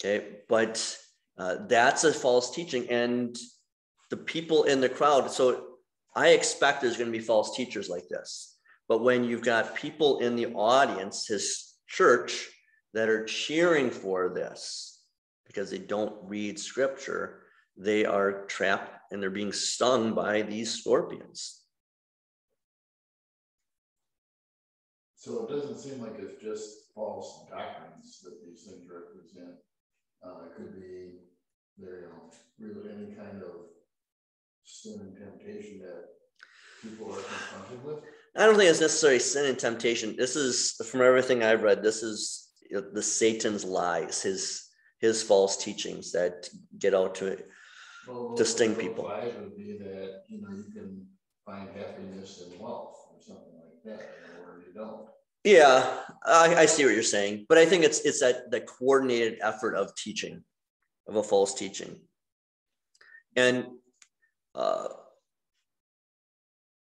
[0.04, 0.98] Okay, but
[1.38, 3.38] uh, that's a false teaching, and
[4.10, 5.30] the people in the crowd.
[5.30, 5.68] So
[6.16, 8.58] I expect there's going to be false teachers like this.
[8.90, 12.50] But when you've got people in the audience, his church,
[12.94, 15.00] that are cheering for this
[15.48, 17.44] because they don't read scripture,
[17.78, 21.62] they are trapped and they're being stung by these scorpions.
[25.16, 29.56] So it doesn't seem like it's just false doctrines that these things represent.
[30.24, 31.20] Uh, it could be
[31.78, 33.70] there, you know, really any kind of
[34.64, 36.06] sin and temptation that
[36.82, 37.98] people are confronted with.
[38.36, 40.16] I don't think it's necessarily sin and temptation.
[40.18, 41.84] This is from everything I've read.
[41.84, 42.50] This is
[42.94, 44.68] the Satan's lies, his
[45.00, 46.48] his false teachings that
[46.80, 47.38] get out to.
[48.08, 49.06] Well, To sting people.
[49.06, 51.06] Lies would be that, you know, you can
[51.46, 54.02] find happiness in wealth or something like that,
[54.46, 55.08] or you don't.
[55.44, 59.40] Yeah, I, I see what you're saying, but I think it's it's that the coordinated
[59.42, 60.44] effort of teaching,
[61.08, 62.00] of a false teaching,
[63.36, 63.66] and
[64.54, 64.88] uh,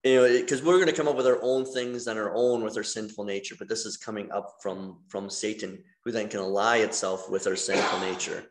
[0.05, 2.63] you know, because we're going to come up with our own things on our own
[2.63, 6.39] with our sinful nature, but this is coming up from from Satan, who then can
[6.39, 8.45] ally itself with our sinful nature.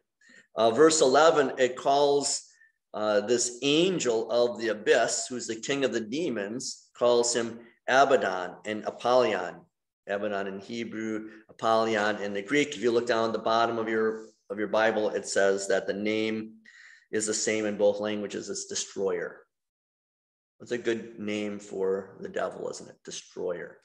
[0.57, 2.43] Uh, verse 11, it calls
[2.93, 8.57] uh, this angel of the abyss, who's the king of the demons, calls him Abaddon
[8.65, 9.57] and Apollyon.
[10.07, 12.77] Abaddon in Hebrew, Apollyon in the Greek.
[12.77, 15.87] If you look down at the bottom of your of your Bible, it says that
[15.87, 16.55] the name
[17.11, 18.51] is the same in both languages.
[18.51, 19.41] It's destroyer.
[20.61, 22.97] That's a good name for the devil, isn't it?
[23.05, 23.79] Destroyer.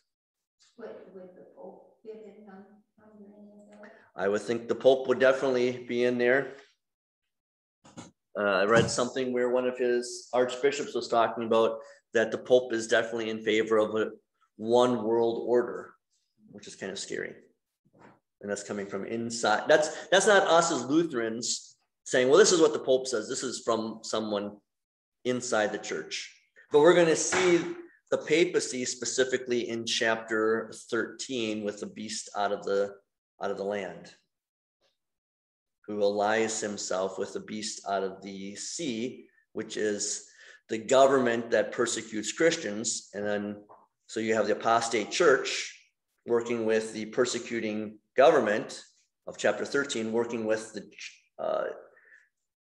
[0.78, 2.66] Would, would the Pope fit in on,
[3.02, 3.92] on any?
[4.16, 6.54] I would think the Pope would definitely be in there.
[8.38, 11.80] Uh, I read something where one of his archbishops was talking about
[12.14, 14.12] that the Pope is definitely in favor of a
[14.58, 15.94] one world order,
[16.52, 17.34] which is kind of scary.
[18.42, 19.64] And that's coming from inside.
[19.68, 23.28] That's that's not us as Lutherans saying, well, this is what the Pope says.
[23.28, 24.58] This is from someone
[25.26, 26.34] inside the church.
[26.72, 27.62] But we're going to see
[28.12, 32.96] the papacy specifically in chapter 13 with the beast out of the
[33.42, 34.12] out of the land
[35.88, 40.26] who allies himself with the beast out of the sea which is
[40.70, 43.56] the government that persecutes christians and then
[44.08, 45.79] so you have the apostate church
[46.30, 48.82] working with the persecuting government
[49.28, 50.90] of chapter 13 working with the
[51.44, 51.66] uh,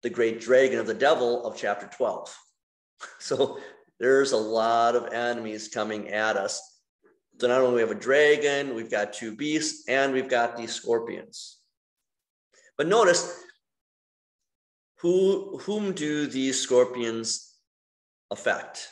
[0.02, 2.36] the great dragon of the devil of chapter 12
[3.20, 3.58] so
[4.00, 6.60] there's a lot of enemies coming at us.
[7.40, 10.72] So not only we have a dragon, we've got two beasts, and we've got these
[10.72, 11.58] scorpions.
[12.76, 13.44] But notice,
[14.98, 17.54] who whom do these scorpions
[18.30, 18.88] affect?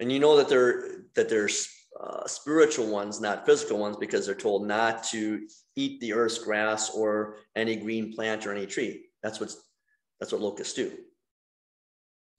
[0.00, 1.68] And you know that they're that there's
[2.00, 5.46] uh, spiritual ones, not physical ones, because they're told not to
[5.76, 9.04] eat the earth's grass or any green plant or any tree.
[9.22, 9.62] That's what's
[10.18, 10.90] that's what locusts do.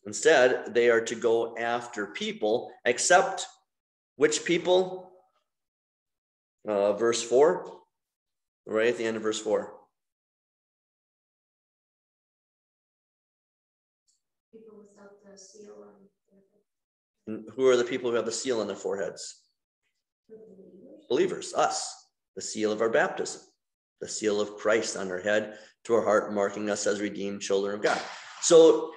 [0.07, 3.45] Instead, they are to go after people, except
[4.15, 5.11] which people?
[6.67, 7.81] Uh, verse four,
[8.65, 9.73] right at the end of verse four.
[14.51, 16.01] People without the seal on
[17.20, 17.20] And
[17.55, 19.41] who are the people who have the seal on their foreheads?
[21.11, 21.53] believers.
[21.53, 22.07] Us,
[22.37, 23.41] the seal of our baptism,
[23.99, 27.75] the seal of Christ on our head to our heart, marking us as redeemed children
[27.75, 28.01] of God.
[28.41, 28.91] So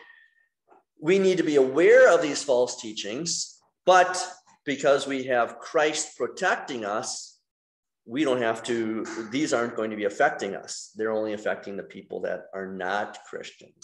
[1.01, 4.25] we need to be aware of these false teachings, but
[4.65, 7.41] because we have Christ protecting us,
[8.07, 10.93] we don't have to, these aren't going to be affecting us.
[10.95, 13.75] They're only affecting the people that are not Christians.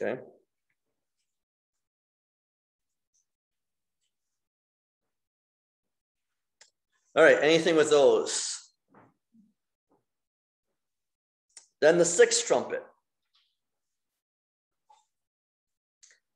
[0.00, 0.20] Okay.
[7.18, 8.70] All right, anything with those?
[11.80, 12.84] Then the sixth trumpet.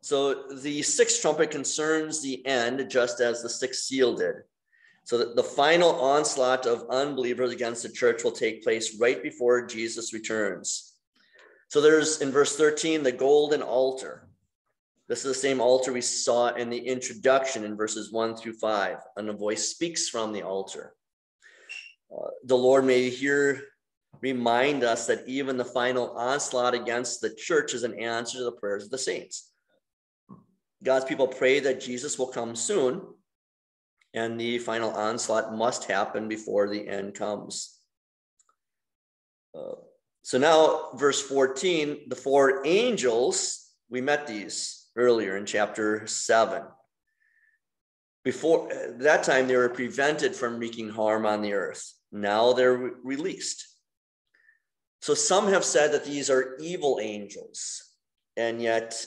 [0.01, 4.35] So the sixth trumpet concerns the end, just as the sixth seal did.
[5.05, 9.65] So that the final onslaught of unbelievers against the church will take place right before
[9.65, 10.95] Jesus returns.
[11.69, 14.29] So there's in verse 13 the golden altar.
[15.13, 18.97] This is the same altar we saw in the introduction in verses 1 through 5,
[19.19, 20.95] and a voice speaks from the altar.
[22.11, 23.61] Uh, the Lord may here
[24.23, 28.53] remind us that even the final onslaught against the church is an answer to the
[28.53, 29.51] prayers of the saints.
[30.83, 33.03] God's people pray that Jesus will come soon,
[34.15, 37.81] and the final onslaught must happen before the end comes.
[39.55, 39.75] Uh,
[40.23, 46.63] so now, verse 14, the four angels, we met these earlier in chapter 7.
[48.25, 48.69] Before
[48.99, 51.93] that time, they were prevented from wreaking harm on the earth.
[52.13, 53.67] Now they're re- released.
[55.01, 57.83] So some have said that these are evil angels,
[58.37, 59.05] and yet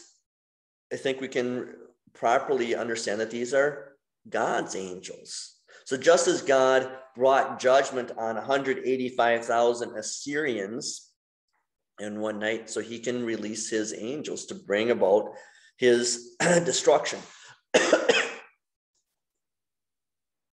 [0.92, 1.74] I think we can
[2.14, 3.96] properly understand that these are
[4.30, 5.56] God's angels.
[5.86, 11.12] So just as God brought judgment on 185,000 Assyrians
[12.00, 15.30] in one night, so he can release his angels to bring about
[15.78, 17.20] his destruction.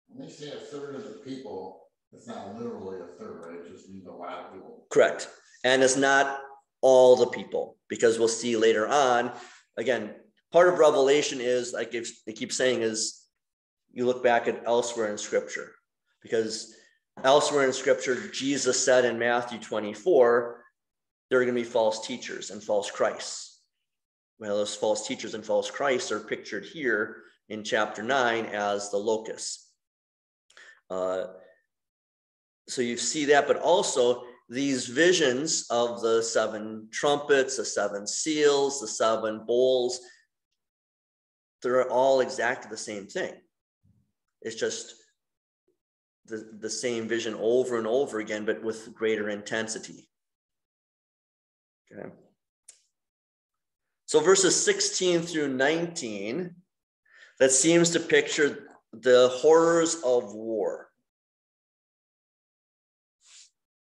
[0.08, 3.60] When they say a third of the people, it's not literally a third, right?
[3.60, 4.86] It just means a lot of people.
[4.90, 5.28] Correct.
[5.62, 6.40] And it's not
[6.80, 9.30] all the people, because we'll see later on.
[9.76, 10.14] Again,
[10.52, 13.26] part of Revelation is, like if they keep saying, is
[13.92, 15.72] you look back at elsewhere in Scripture,
[16.22, 16.74] because
[17.22, 20.62] elsewhere in Scripture, Jesus said in Matthew 24,
[21.28, 23.55] there are going to be false teachers and false Christs.
[24.38, 28.98] Well, those false teachers and false Christs are pictured here in chapter 9 as the
[28.98, 29.70] locusts.
[30.90, 31.26] Uh,
[32.68, 38.80] so you see that, but also these visions of the seven trumpets, the seven seals,
[38.80, 40.00] the seven bowls,
[41.62, 43.32] they're all exactly the same thing.
[44.42, 44.94] It's just
[46.26, 50.08] the, the same vision over and over again, but with greater intensity.
[51.90, 52.08] Okay.
[54.06, 56.54] So verses 16 through 19,
[57.40, 60.88] that seems to picture the horrors of war.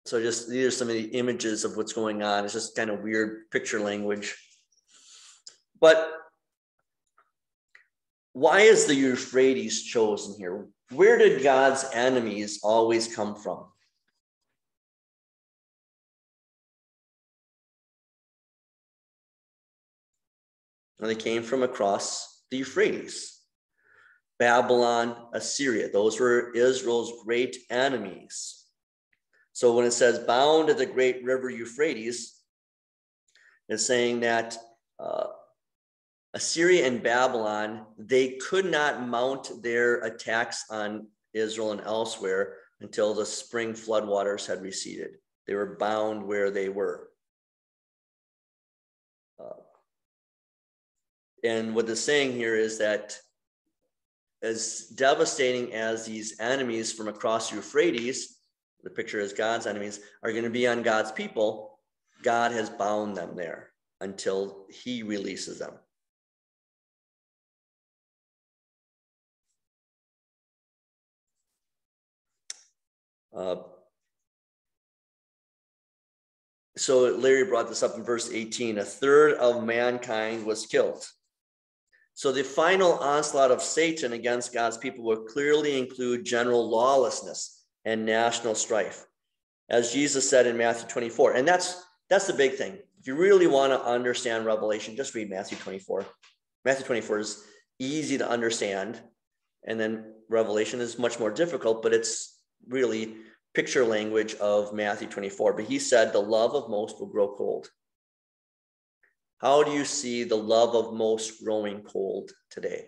[0.05, 2.43] So just these are some of the images of what's going on.
[2.43, 4.35] It's just kind of weird picture language.
[5.79, 6.11] But
[8.33, 10.67] why is the Euphrates chosen here?
[10.91, 13.65] Where did God's enemies always come from?
[20.99, 23.39] And they came from across the Euphrates.
[24.37, 28.65] Babylon, Assyria, those were Israel's great enemies.
[29.51, 32.39] So when it says bound at the great river Euphrates,
[33.67, 34.57] it's saying that
[34.99, 35.27] uh,
[36.33, 43.25] Assyria and Babylon, they could not mount their attacks on Israel and elsewhere until the
[43.25, 45.17] spring floodwaters had receded.
[45.47, 47.09] They were bound where they were.
[51.43, 53.17] And what they're saying here is that
[54.41, 58.37] as devastating as these enemies from across Euphrates,
[58.83, 61.79] the picture is God's enemies, are going to be on God's people,
[62.23, 63.71] God has bound them there
[64.01, 65.73] until he releases them.
[73.35, 73.57] Uh,
[76.77, 81.05] so Larry brought this up in verse 18 a third of mankind was killed.
[82.19, 88.05] So the final onslaught of Satan against God's people will clearly include general lawlessness and
[88.05, 89.05] national strife,
[89.69, 91.35] as Jesus said in Matthew 24.
[91.35, 92.77] And that's that's the big thing.
[92.99, 96.05] If you really want to understand Revelation, just read Matthew 24.
[96.65, 97.45] Matthew 24 is
[97.79, 98.99] easy to understand,
[99.65, 103.15] and then Revelation is much more difficult, but it's really
[103.53, 105.53] picture language of Matthew 24.
[105.53, 107.69] But he said, The love of most will grow cold.
[109.39, 112.87] How do you see the love of most growing cold today?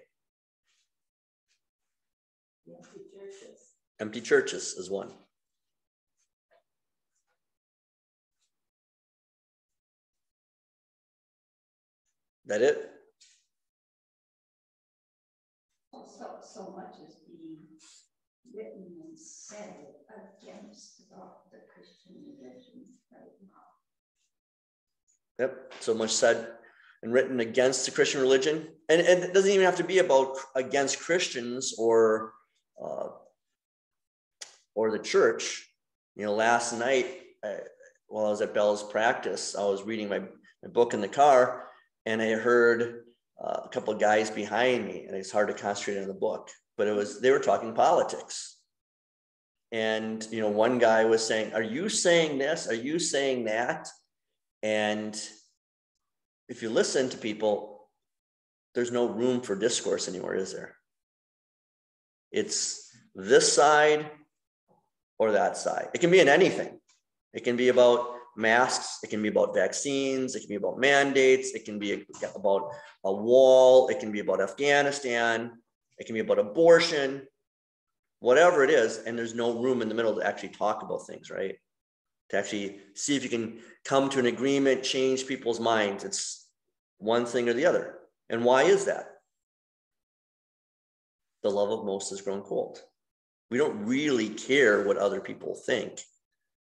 [2.68, 3.60] Empty churches.
[4.00, 5.14] Empty churches is one.
[12.46, 12.92] That it?
[15.94, 17.60] So, so much is being
[18.54, 21.16] written and said against the,
[21.52, 22.71] the Christian religion.
[25.42, 25.74] Yep.
[25.80, 26.50] So much said
[27.02, 28.68] and written against the Christian religion.
[28.90, 32.34] And, and it doesn't even have to be about against Christians or
[32.80, 33.08] uh,
[34.76, 35.68] or the church.
[36.16, 37.08] You know, last night
[37.44, 37.56] uh,
[38.08, 41.64] while I was at Bell's practice, I was reading my, my book in the car
[42.06, 43.06] and I heard
[43.44, 46.52] uh, a couple of guys behind me, and it's hard to concentrate on the book.
[46.78, 48.58] But it was they were talking politics,
[49.72, 52.68] and you know, one guy was saying, "Are you saying this?
[52.68, 53.88] Are you saying that?"
[54.64, 55.16] And
[56.48, 57.90] if you listen to people,
[58.76, 60.76] there's no room for discourse anymore, is there?
[62.32, 64.10] It's this side
[65.20, 65.90] or that side.
[65.94, 66.80] It can be in anything.
[67.34, 71.52] It can be about masks, it can be about vaccines, it can be about mandates,
[71.54, 72.06] it can be
[72.36, 72.72] about
[73.04, 75.52] a wall, it can be about Afghanistan,
[75.98, 77.28] it can be about abortion,
[78.20, 79.00] whatever it is.
[79.00, 81.56] And there's no room in the middle to actually talk about things, right?
[82.32, 86.04] To actually see if you can come to an agreement, change people's minds.
[86.04, 86.48] It's
[86.98, 88.00] one thing or the other.
[88.30, 89.06] And why is that?
[91.44, 92.80] The love of most has grown cold.
[93.50, 96.00] We don't really care what other people think.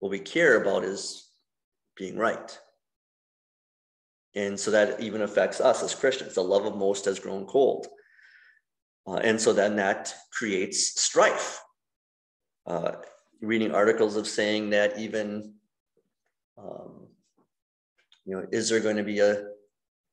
[0.00, 1.28] What we care about is
[1.96, 2.58] being right.
[4.34, 6.34] And so that even affects us as Christians.
[6.34, 7.86] The love of most has grown cold.
[9.06, 11.60] Uh, and so then that creates strife.
[12.66, 12.92] Uh,
[13.42, 15.54] reading articles of saying that even,
[16.56, 17.08] um,
[18.24, 19.32] you know, is there going to be a,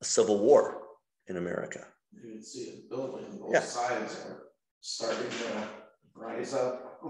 [0.01, 0.81] a civil war
[1.27, 1.85] in America?
[2.11, 3.59] You can see it building, Yeah.
[3.59, 4.47] both sides are
[4.81, 5.67] starting to
[6.15, 7.01] rise up.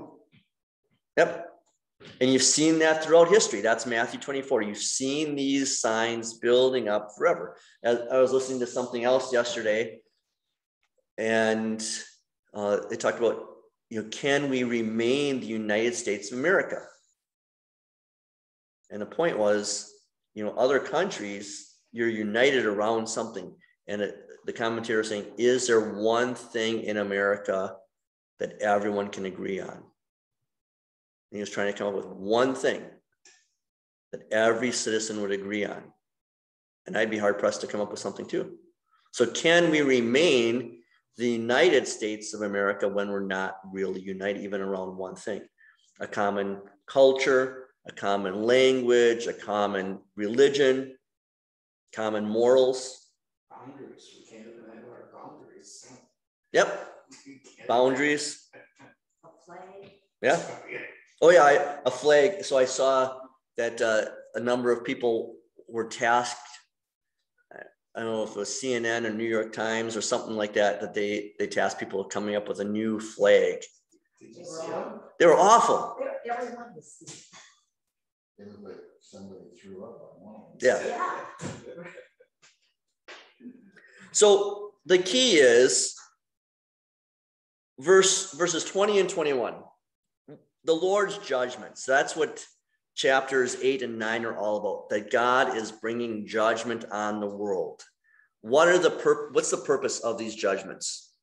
[1.18, 1.46] Yep.
[2.22, 3.62] And you've seen that throughout history.
[3.62, 4.62] That's Matthew 24.
[4.62, 7.58] You've seen these signs building up forever.
[7.84, 10.00] As I was listening to something else yesterday,
[11.18, 11.86] and
[12.54, 13.49] uh, they talked about,
[13.90, 16.86] you know, can we remain the United States of America?
[18.92, 19.92] And the point was,
[20.36, 23.54] you know, other countries, you're united around something.
[23.88, 24.16] And it,
[24.46, 27.76] the commentator saying, is there one thing in America
[28.40, 29.70] that everyone can agree on?
[29.70, 32.84] And he was trying to come up with one thing
[34.12, 35.84] that every citizen would agree on.
[36.88, 38.58] And I'd be hard pressed to come up with something too.
[39.12, 40.79] So, can we remain
[41.20, 45.42] the United States of America when we're not really united, even around one thing?
[46.00, 50.96] A common culture, a common language, a common religion,
[51.94, 53.08] common morals.
[53.50, 55.92] Boundaries, we can't even have our boundaries.
[56.54, 56.94] Yep,
[57.68, 58.48] boundaries.
[59.26, 59.92] A flag.
[60.22, 60.42] Yeah.
[61.22, 62.46] Oh yeah, I, a flag.
[62.46, 63.20] So I saw
[63.58, 64.06] that uh,
[64.36, 65.36] a number of people
[65.68, 66.48] were tasked.
[68.00, 70.80] I don't know if it was CNN or New York Times or something like that.
[70.80, 73.62] That they they tasked people with coming up with a new flag.
[74.22, 75.02] Did you see them?
[75.20, 75.98] They were awful.
[76.32, 76.96] Everyone was.
[78.38, 80.42] It looked like somebody threw up on one.
[80.62, 80.82] Yeah.
[80.88, 81.24] Yeah.
[84.14, 85.94] So the key is
[87.80, 89.56] verse verses 20 and 21.
[90.64, 91.84] The Lord's judgments.
[91.84, 92.46] That's what
[93.00, 94.90] chapters 8 and 9 are all about.
[94.90, 97.82] That God is bringing judgment on the world.
[98.42, 101.14] What are the pur- what's the purpose of these judgments?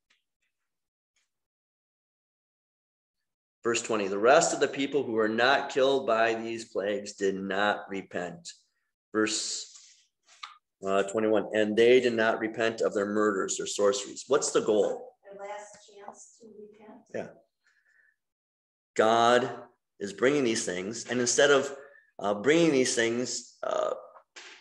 [3.63, 7.35] Verse 20, the rest of the people who were not killed by these plagues did
[7.35, 8.53] not repent.
[9.13, 9.73] Verse
[10.87, 14.25] uh, 21, and they did not repent of their murders or sorceries.
[14.29, 15.13] What's the goal?
[15.25, 17.01] Their last chance to repent.
[17.15, 17.27] Yeah.
[18.95, 19.66] God
[20.01, 21.73] is bringing these things, and instead of
[22.19, 23.95] uh, bringing these things uh,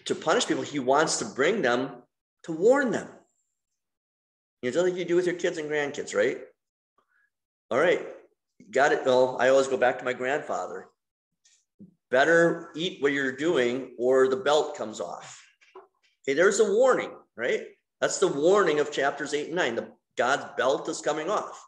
[0.06, 2.04] to punish people, He wants to bring them
[2.44, 3.08] to warn them.
[4.62, 6.40] You know, just like you do with your kids and grandkids, right?
[7.72, 8.06] All right,
[8.72, 9.06] got it.
[9.06, 10.88] Well, I always go back to my grandfather.
[12.12, 15.42] Better eat what you're doing, or the belt comes off.
[16.24, 17.62] Okay, there's a warning, right?
[18.00, 19.76] That's the warning of chapters eight and nine.
[19.76, 21.65] The God's belt is coming off.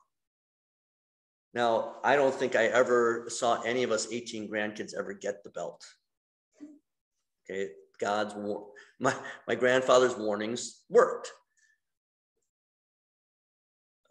[1.58, 5.50] Now, I don't think I ever saw any of us 18 grandkids ever get the
[5.50, 5.84] belt.
[7.50, 8.36] Okay, God's
[9.00, 9.16] my
[9.48, 11.32] my grandfather's warnings worked.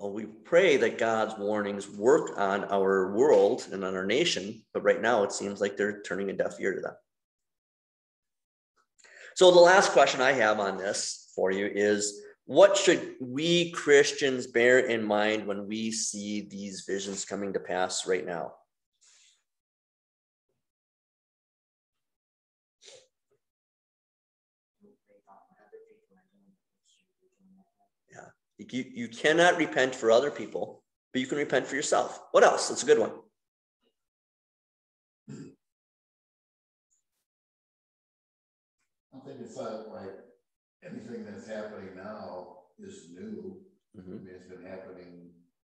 [0.01, 4.83] Well, we pray that God's warnings work on our world and on our nation, but
[4.83, 6.95] right now it seems like they're turning a deaf ear to them.
[9.37, 14.47] So the last question I have on this for you is what should we Christians
[14.47, 18.53] bear in mind when we see these visions coming to pass right now?
[28.13, 28.29] Yeah,
[28.59, 32.21] You, you cannot repent for other people, but you can repent for yourself.
[32.31, 32.69] What else?
[32.69, 33.11] That's a good one.
[39.13, 40.16] I think it's like
[40.91, 43.61] anything that's happening now is new.
[43.99, 44.13] Mm-hmm.
[44.13, 45.31] I mean, it's been happening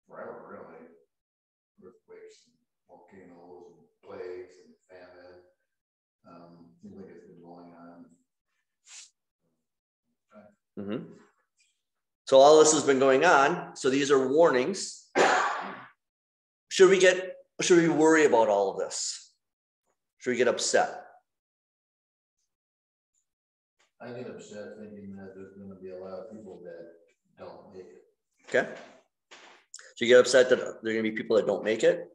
[0.07, 0.87] forever, really.
[1.83, 2.55] Earthquakes, and
[2.89, 5.41] volcanoes, and plagues, and famine.
[6.27, 6.51] Um,
[6.81, 8.05] seems like it's been going on.
[10.79, 11.13] Mm-hmm.
[12.25, 13.75] So all this has been going on.
[13.75, 15.09] So these are warnings.
[16.69, 19.31] Should we get, should we worry about all of this?
[20.19, 21.06] Should we get upset?
[23.99, 27.85] I get upset thinking that there's gonna be a lot of people that don't make
[27.85, 28.03] it.
[28.47, 28.69] Okay.
[29.95, 32.05] So you get upset that there are gonna be people that don't make it.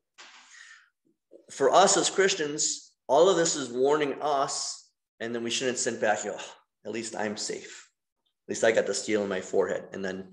[1.51, 6.01] For us as Christians, all of this is warning us, and then we shouldn't sit
[6.01, 6.41] back, oh,
[6.85, 7.89] at least I'm safe
[8.47, 9.85] At least I got the steel in my forehead.
[9.93, 10.33] And then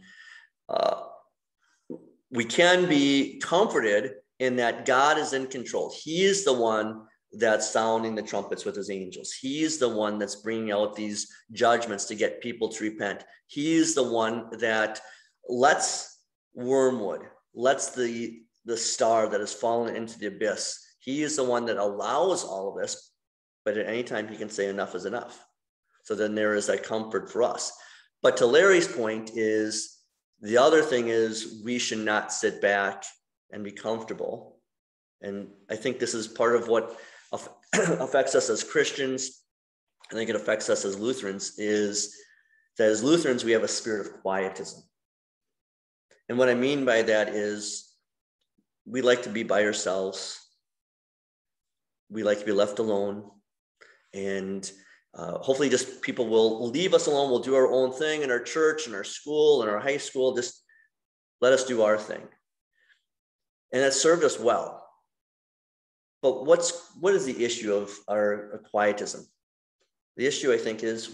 [0.68, 1.02] uh,
[2.32, 5.94] we can be comforted in that God is in control.
[5.96, 9.32] He is the one that's sounding the trumpets with his angels.
[9.32, 13.24] He's the one that's bringing out these judgments to get people to repent.
[13.48, 15.00] He's the one that
[15.48, 16.22] lets
[16.54, 17.22] wormwood,
[17.54, 20.84] lets the, the star that has fallen into the abyss.
[21.00, 23.12] He is the one that allows all of this,
[23.64, 25.46] but at any time he can say enough is enough.
[26.04, 27.72] So then there is that comfort for us.
[28.22, 30.00] But to Larry's point is
[30.42, 33.04] the other thing is we should not sit back
[33.52, 34.58] and be comfortable.
[35.22, 36.98] And I think this is part of what
[37.74, 39.44] affects us as Christians.
[40.12, 42.16] I think it affects us as Lutherans is
[42.78, 44.82] that as Lutherans, we have a spirit of quietism.
[46.28, 47.92] And what I mean by that is
[48.86, 50.40] we like to be by ourselves.
[52.10, 53.30] We like to be left alone.
[54.14, 54.70] And
[55.14, 58.40] uh, hopefully just people will leave us alone we'll do our own thing in our
[58.40, 60.64] church and our school and our high school just
[61.42, 62.22] let us do our thing
[63.74, 64.88] and that served us well
[66.22, 69.26] but what's what is the issue of our quietism?
[70.18, 71.12] The issue i think is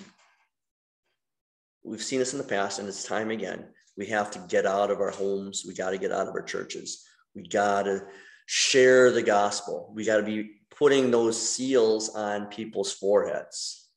[1.84, 3.66] we've seen this in the past and it's time again.
[3.98, 5.64] We have to get out of our homes.
[5.66, 7.06] We got to get out of our churches.
[7.34, 8.04] We got to
[8.46, 9.92] share the gospel.
[9.96, 13.88] We got to be putting those seals on people's foreheads.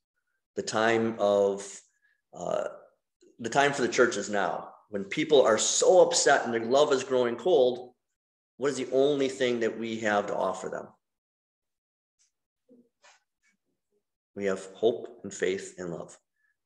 [0.55, 1.81] The time of
[2.35, 2.65] uh,
[3.39, 4.71] the time for the church is now.
[4.91, 7.93] When people are so upset and their love is growing cold,
[8.57, 10.89] what is the only thing that we have to offer them?
[14.39, 16.17] We have hope and faith and love.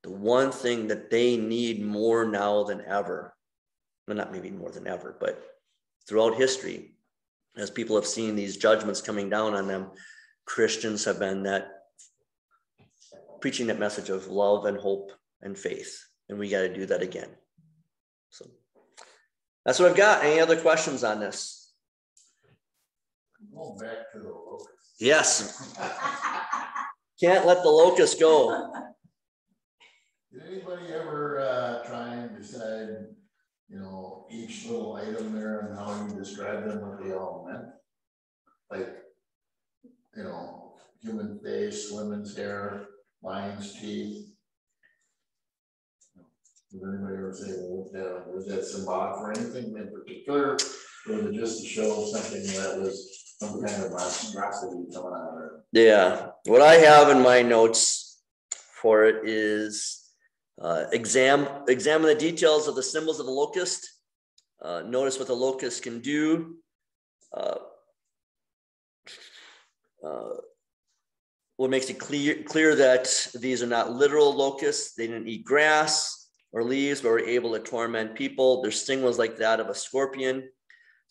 [0.02, 3.34] The one thing that they need more now than ever,
[4.06, 5.42] well, not maybe more than ever, but
[6.06, 6.92] throughout history,
[7.56, 9.90] as people have seen these judgments coming down on them,
[10.44, 11.70] Christians have been that
[13.40, 15.10] preaching that message of love and hope
[15.40, 15.98] and faith.
[16.28, 17.30] And we got to do that again.
[18.28, 18.50] So
[19.64, 20.22] that's what I've got.
[20.22, 21.72] Any other questions on this?
[23.50, 24.68] Going back to the locust.
[25.00, 25.74] Yes.
[27.22, 28.72] Can't let the locust go.
[30.32, 32.88] Did anybody ever uh, try and decide,
[33.68, 37.66] you know, each little item there and how you describe them, what they all meant?
[38.72, 39.04] Like,
[40.16, 42.86] you know, human face, women's hair,
[43.22, 44.32] lion's teeth.
[46.72, 50.56] Did anybody ever say, well, that, was that symbolic for anything in particular?
[51.06, 55.36] Or was it just to show something that was some kind of monstrosity coming out
[55.36, 55.41] of?
[55.72, 56.28] Yeah.
[56.44, 58.20] What I have in my notes
[58.80, 60.00] for it is
[60.60, 63.88] uh, exam examine the details of the symbols of the locust.
[64.60, 66.56] Uh, notice what the locust can do.
[67.32, 67.56] Uh,
[70.04, 70.36] uh
[71.56, 74.94] what makes it clear, clear that these are not literal locusts.
[74.94, 78.62] They didn't eat grass or leaves, but were able to torment people.
[78.62, 80.48] Their sting was like that of a scorpion.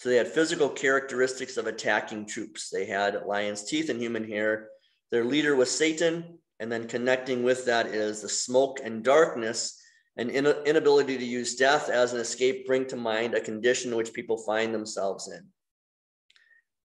[0.02, 2.72] So they had physical characteristics of attacking troops.
[2.72, 4.70] They had lion's teeth and human hair.
[5.12, 6.40] Their leader was Satan.
[6.60, 9.80] And then connecting with that is the smoke and darkness
[10.18, 14.12] An ina- inability to use death as an escape bring to mind a condition which
[14.12, 15.48] people find themselves in.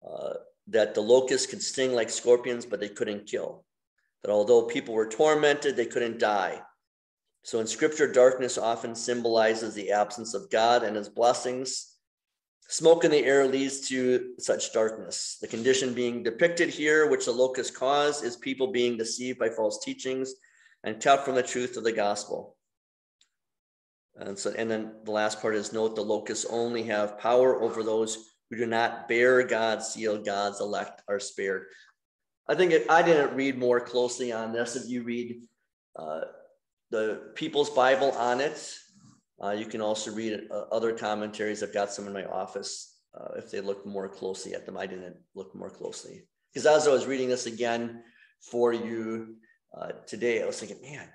[0.05, 0.33] Uh,
[0.67, 3.63] that the locusts could sting like scorpions, but they couldn't kill.
[4.23, 6.61] That although people were tormented, they couldn't die.
[7.43, 11.94] So in scripture, darkness often symbolizes the absence of God and his blessings.
[12.67, 15.37] Smoke in the air leads to such darkness.
[15.39, 19.83] The condition being depicted here, which the locusts cause, is people being deceived by false
[19.83, 20.33] teachings
[20.83, 22.55] and kept from the truth of the gospel.
[24.15, 27.83] And so, and then the last part is note the locusts only have power over
[27.83, 30.21] those who do not bear God's seal.
[30.21, 31.65] God's elect are spared.
[32.47, 34.75] I think it, I didn't read more closely on this.
[34.75, 35.41] If you read
[35.95, 36.21] uh,
[36.91, 38.73] the People's Bible on it,
[39.43, 41.61] uh, you can also read uh, other commentaries.
[41.61, 44.77] I've got some in my office uh, if they look more closely at them.
[44.77, 46.23] I didn't look more closely
[46.53, 48.01] because as I was reading this again
[48.41, 49.35] for you
[49.77, 51.07] uh, today, I was thinking, man,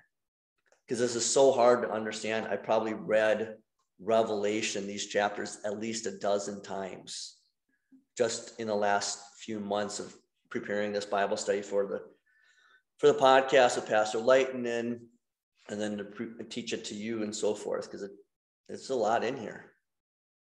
[0.86, 2.46] because this is so hard to understand.
[2.48, 3.56] I probably read
[4.02, 7.36] Revelation, these chapters, at least a dozen times
[8.16, 10.14] just in the last few months of
[10.50, 12.02] preparing this Bible study for the
[12.98, 15.00] for the podcast with Pastor Lighton and
[15.68, 18.12] and then to pre- teach it to you and so forth because it
[18.68, 19.72] it's a lot in here.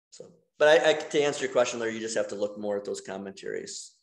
[0.09, 0.25] So,
[0.57, 2.85] but I, I to answer your question, there, you just have to look more at
[2.85, 3.93] those commentaries.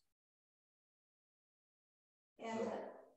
[2.39, 2.71] And uh,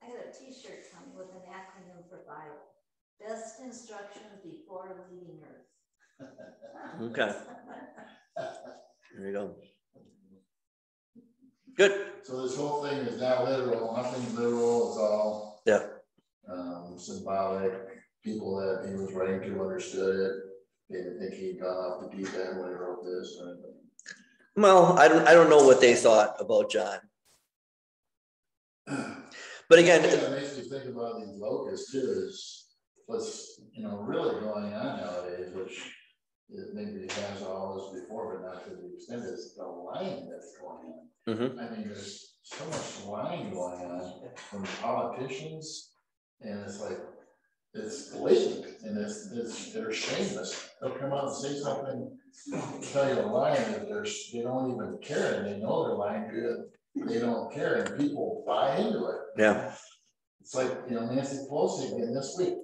[0.03, 2.57] I got a T-shirt coming with an acronym for Bible.
[3.19, 6.27] Best instructions before leaving Earth.
[6.99, 7.31] Okay.
[9.15, 9.55] There you go.
[11.75, 12.07] Good.
[12.23, 15.61] So this whole thing is not literal, nothing literal, it's all.
[15.65, 15.96] Yeah.
[16.51, 17.73] Um, symbolic,
[18.23, 20.31] people that he was writing to understood it,
[20.89, 23.37] they didn't think he'd gone off the deep end when he wrote this.
[24.55, 26.99] Well, I don't I don't know what they thought about John.
[29.69, 32.67] But again, thing makes me think about these locusts too is
[33.05, 35.91] what's, you know, really going on nowadays, which
[36.49, 40.55] it maybe has all this before, but not to the extent is the lying that's
[40.61, 41.09] going on.
[41.27, 41.59] Mhm.
[41.59, 45.91] I mean, there's so much lying going on from politicians,
[46.41, 46.99] and it's like,
[47.73, 50.69] it's blatant, and it's, it's, they're shameless.
[50.81, 52.17] They'll come out and say something,
[52.91, 56.29] tell you a lie, and they're, they don't even care, and they know they're lying
[56.29, 56.65] good.
[56.95, 59.17] They don't care, and people buy into it.
[59.37, 59.71] yeah.
[60.41, 62.55] It's like, you know, Nancy Pelosi again this week.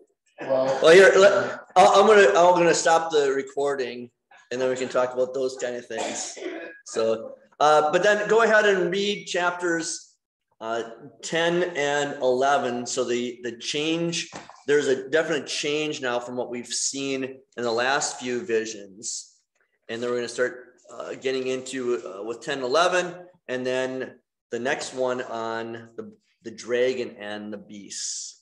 [0.41, 0.80] Well.
[0.82, 4.09] Well, here, let- uh, I'm gonna I'm gonna stop the recording
[4.51, 6.38] and then we can talk about those kind of things.
[6.86, 10.12] So, uh, but then go ahead and read chapters
[10.64, 10.84] uh,
[11.24, 12.86] 10 and 11.
[12.86, 14.32] So the the change
[14.66, 17.26] there's a definite change now from what we've seen
[17.57, 19.34] in the last few visions,
[19.89, 23.14] and then we're going to start uh, getting into uh, with 10 11
[23.49, 24.16] and then
[24.51, 28.33] the next one on the the dragon and the beasts.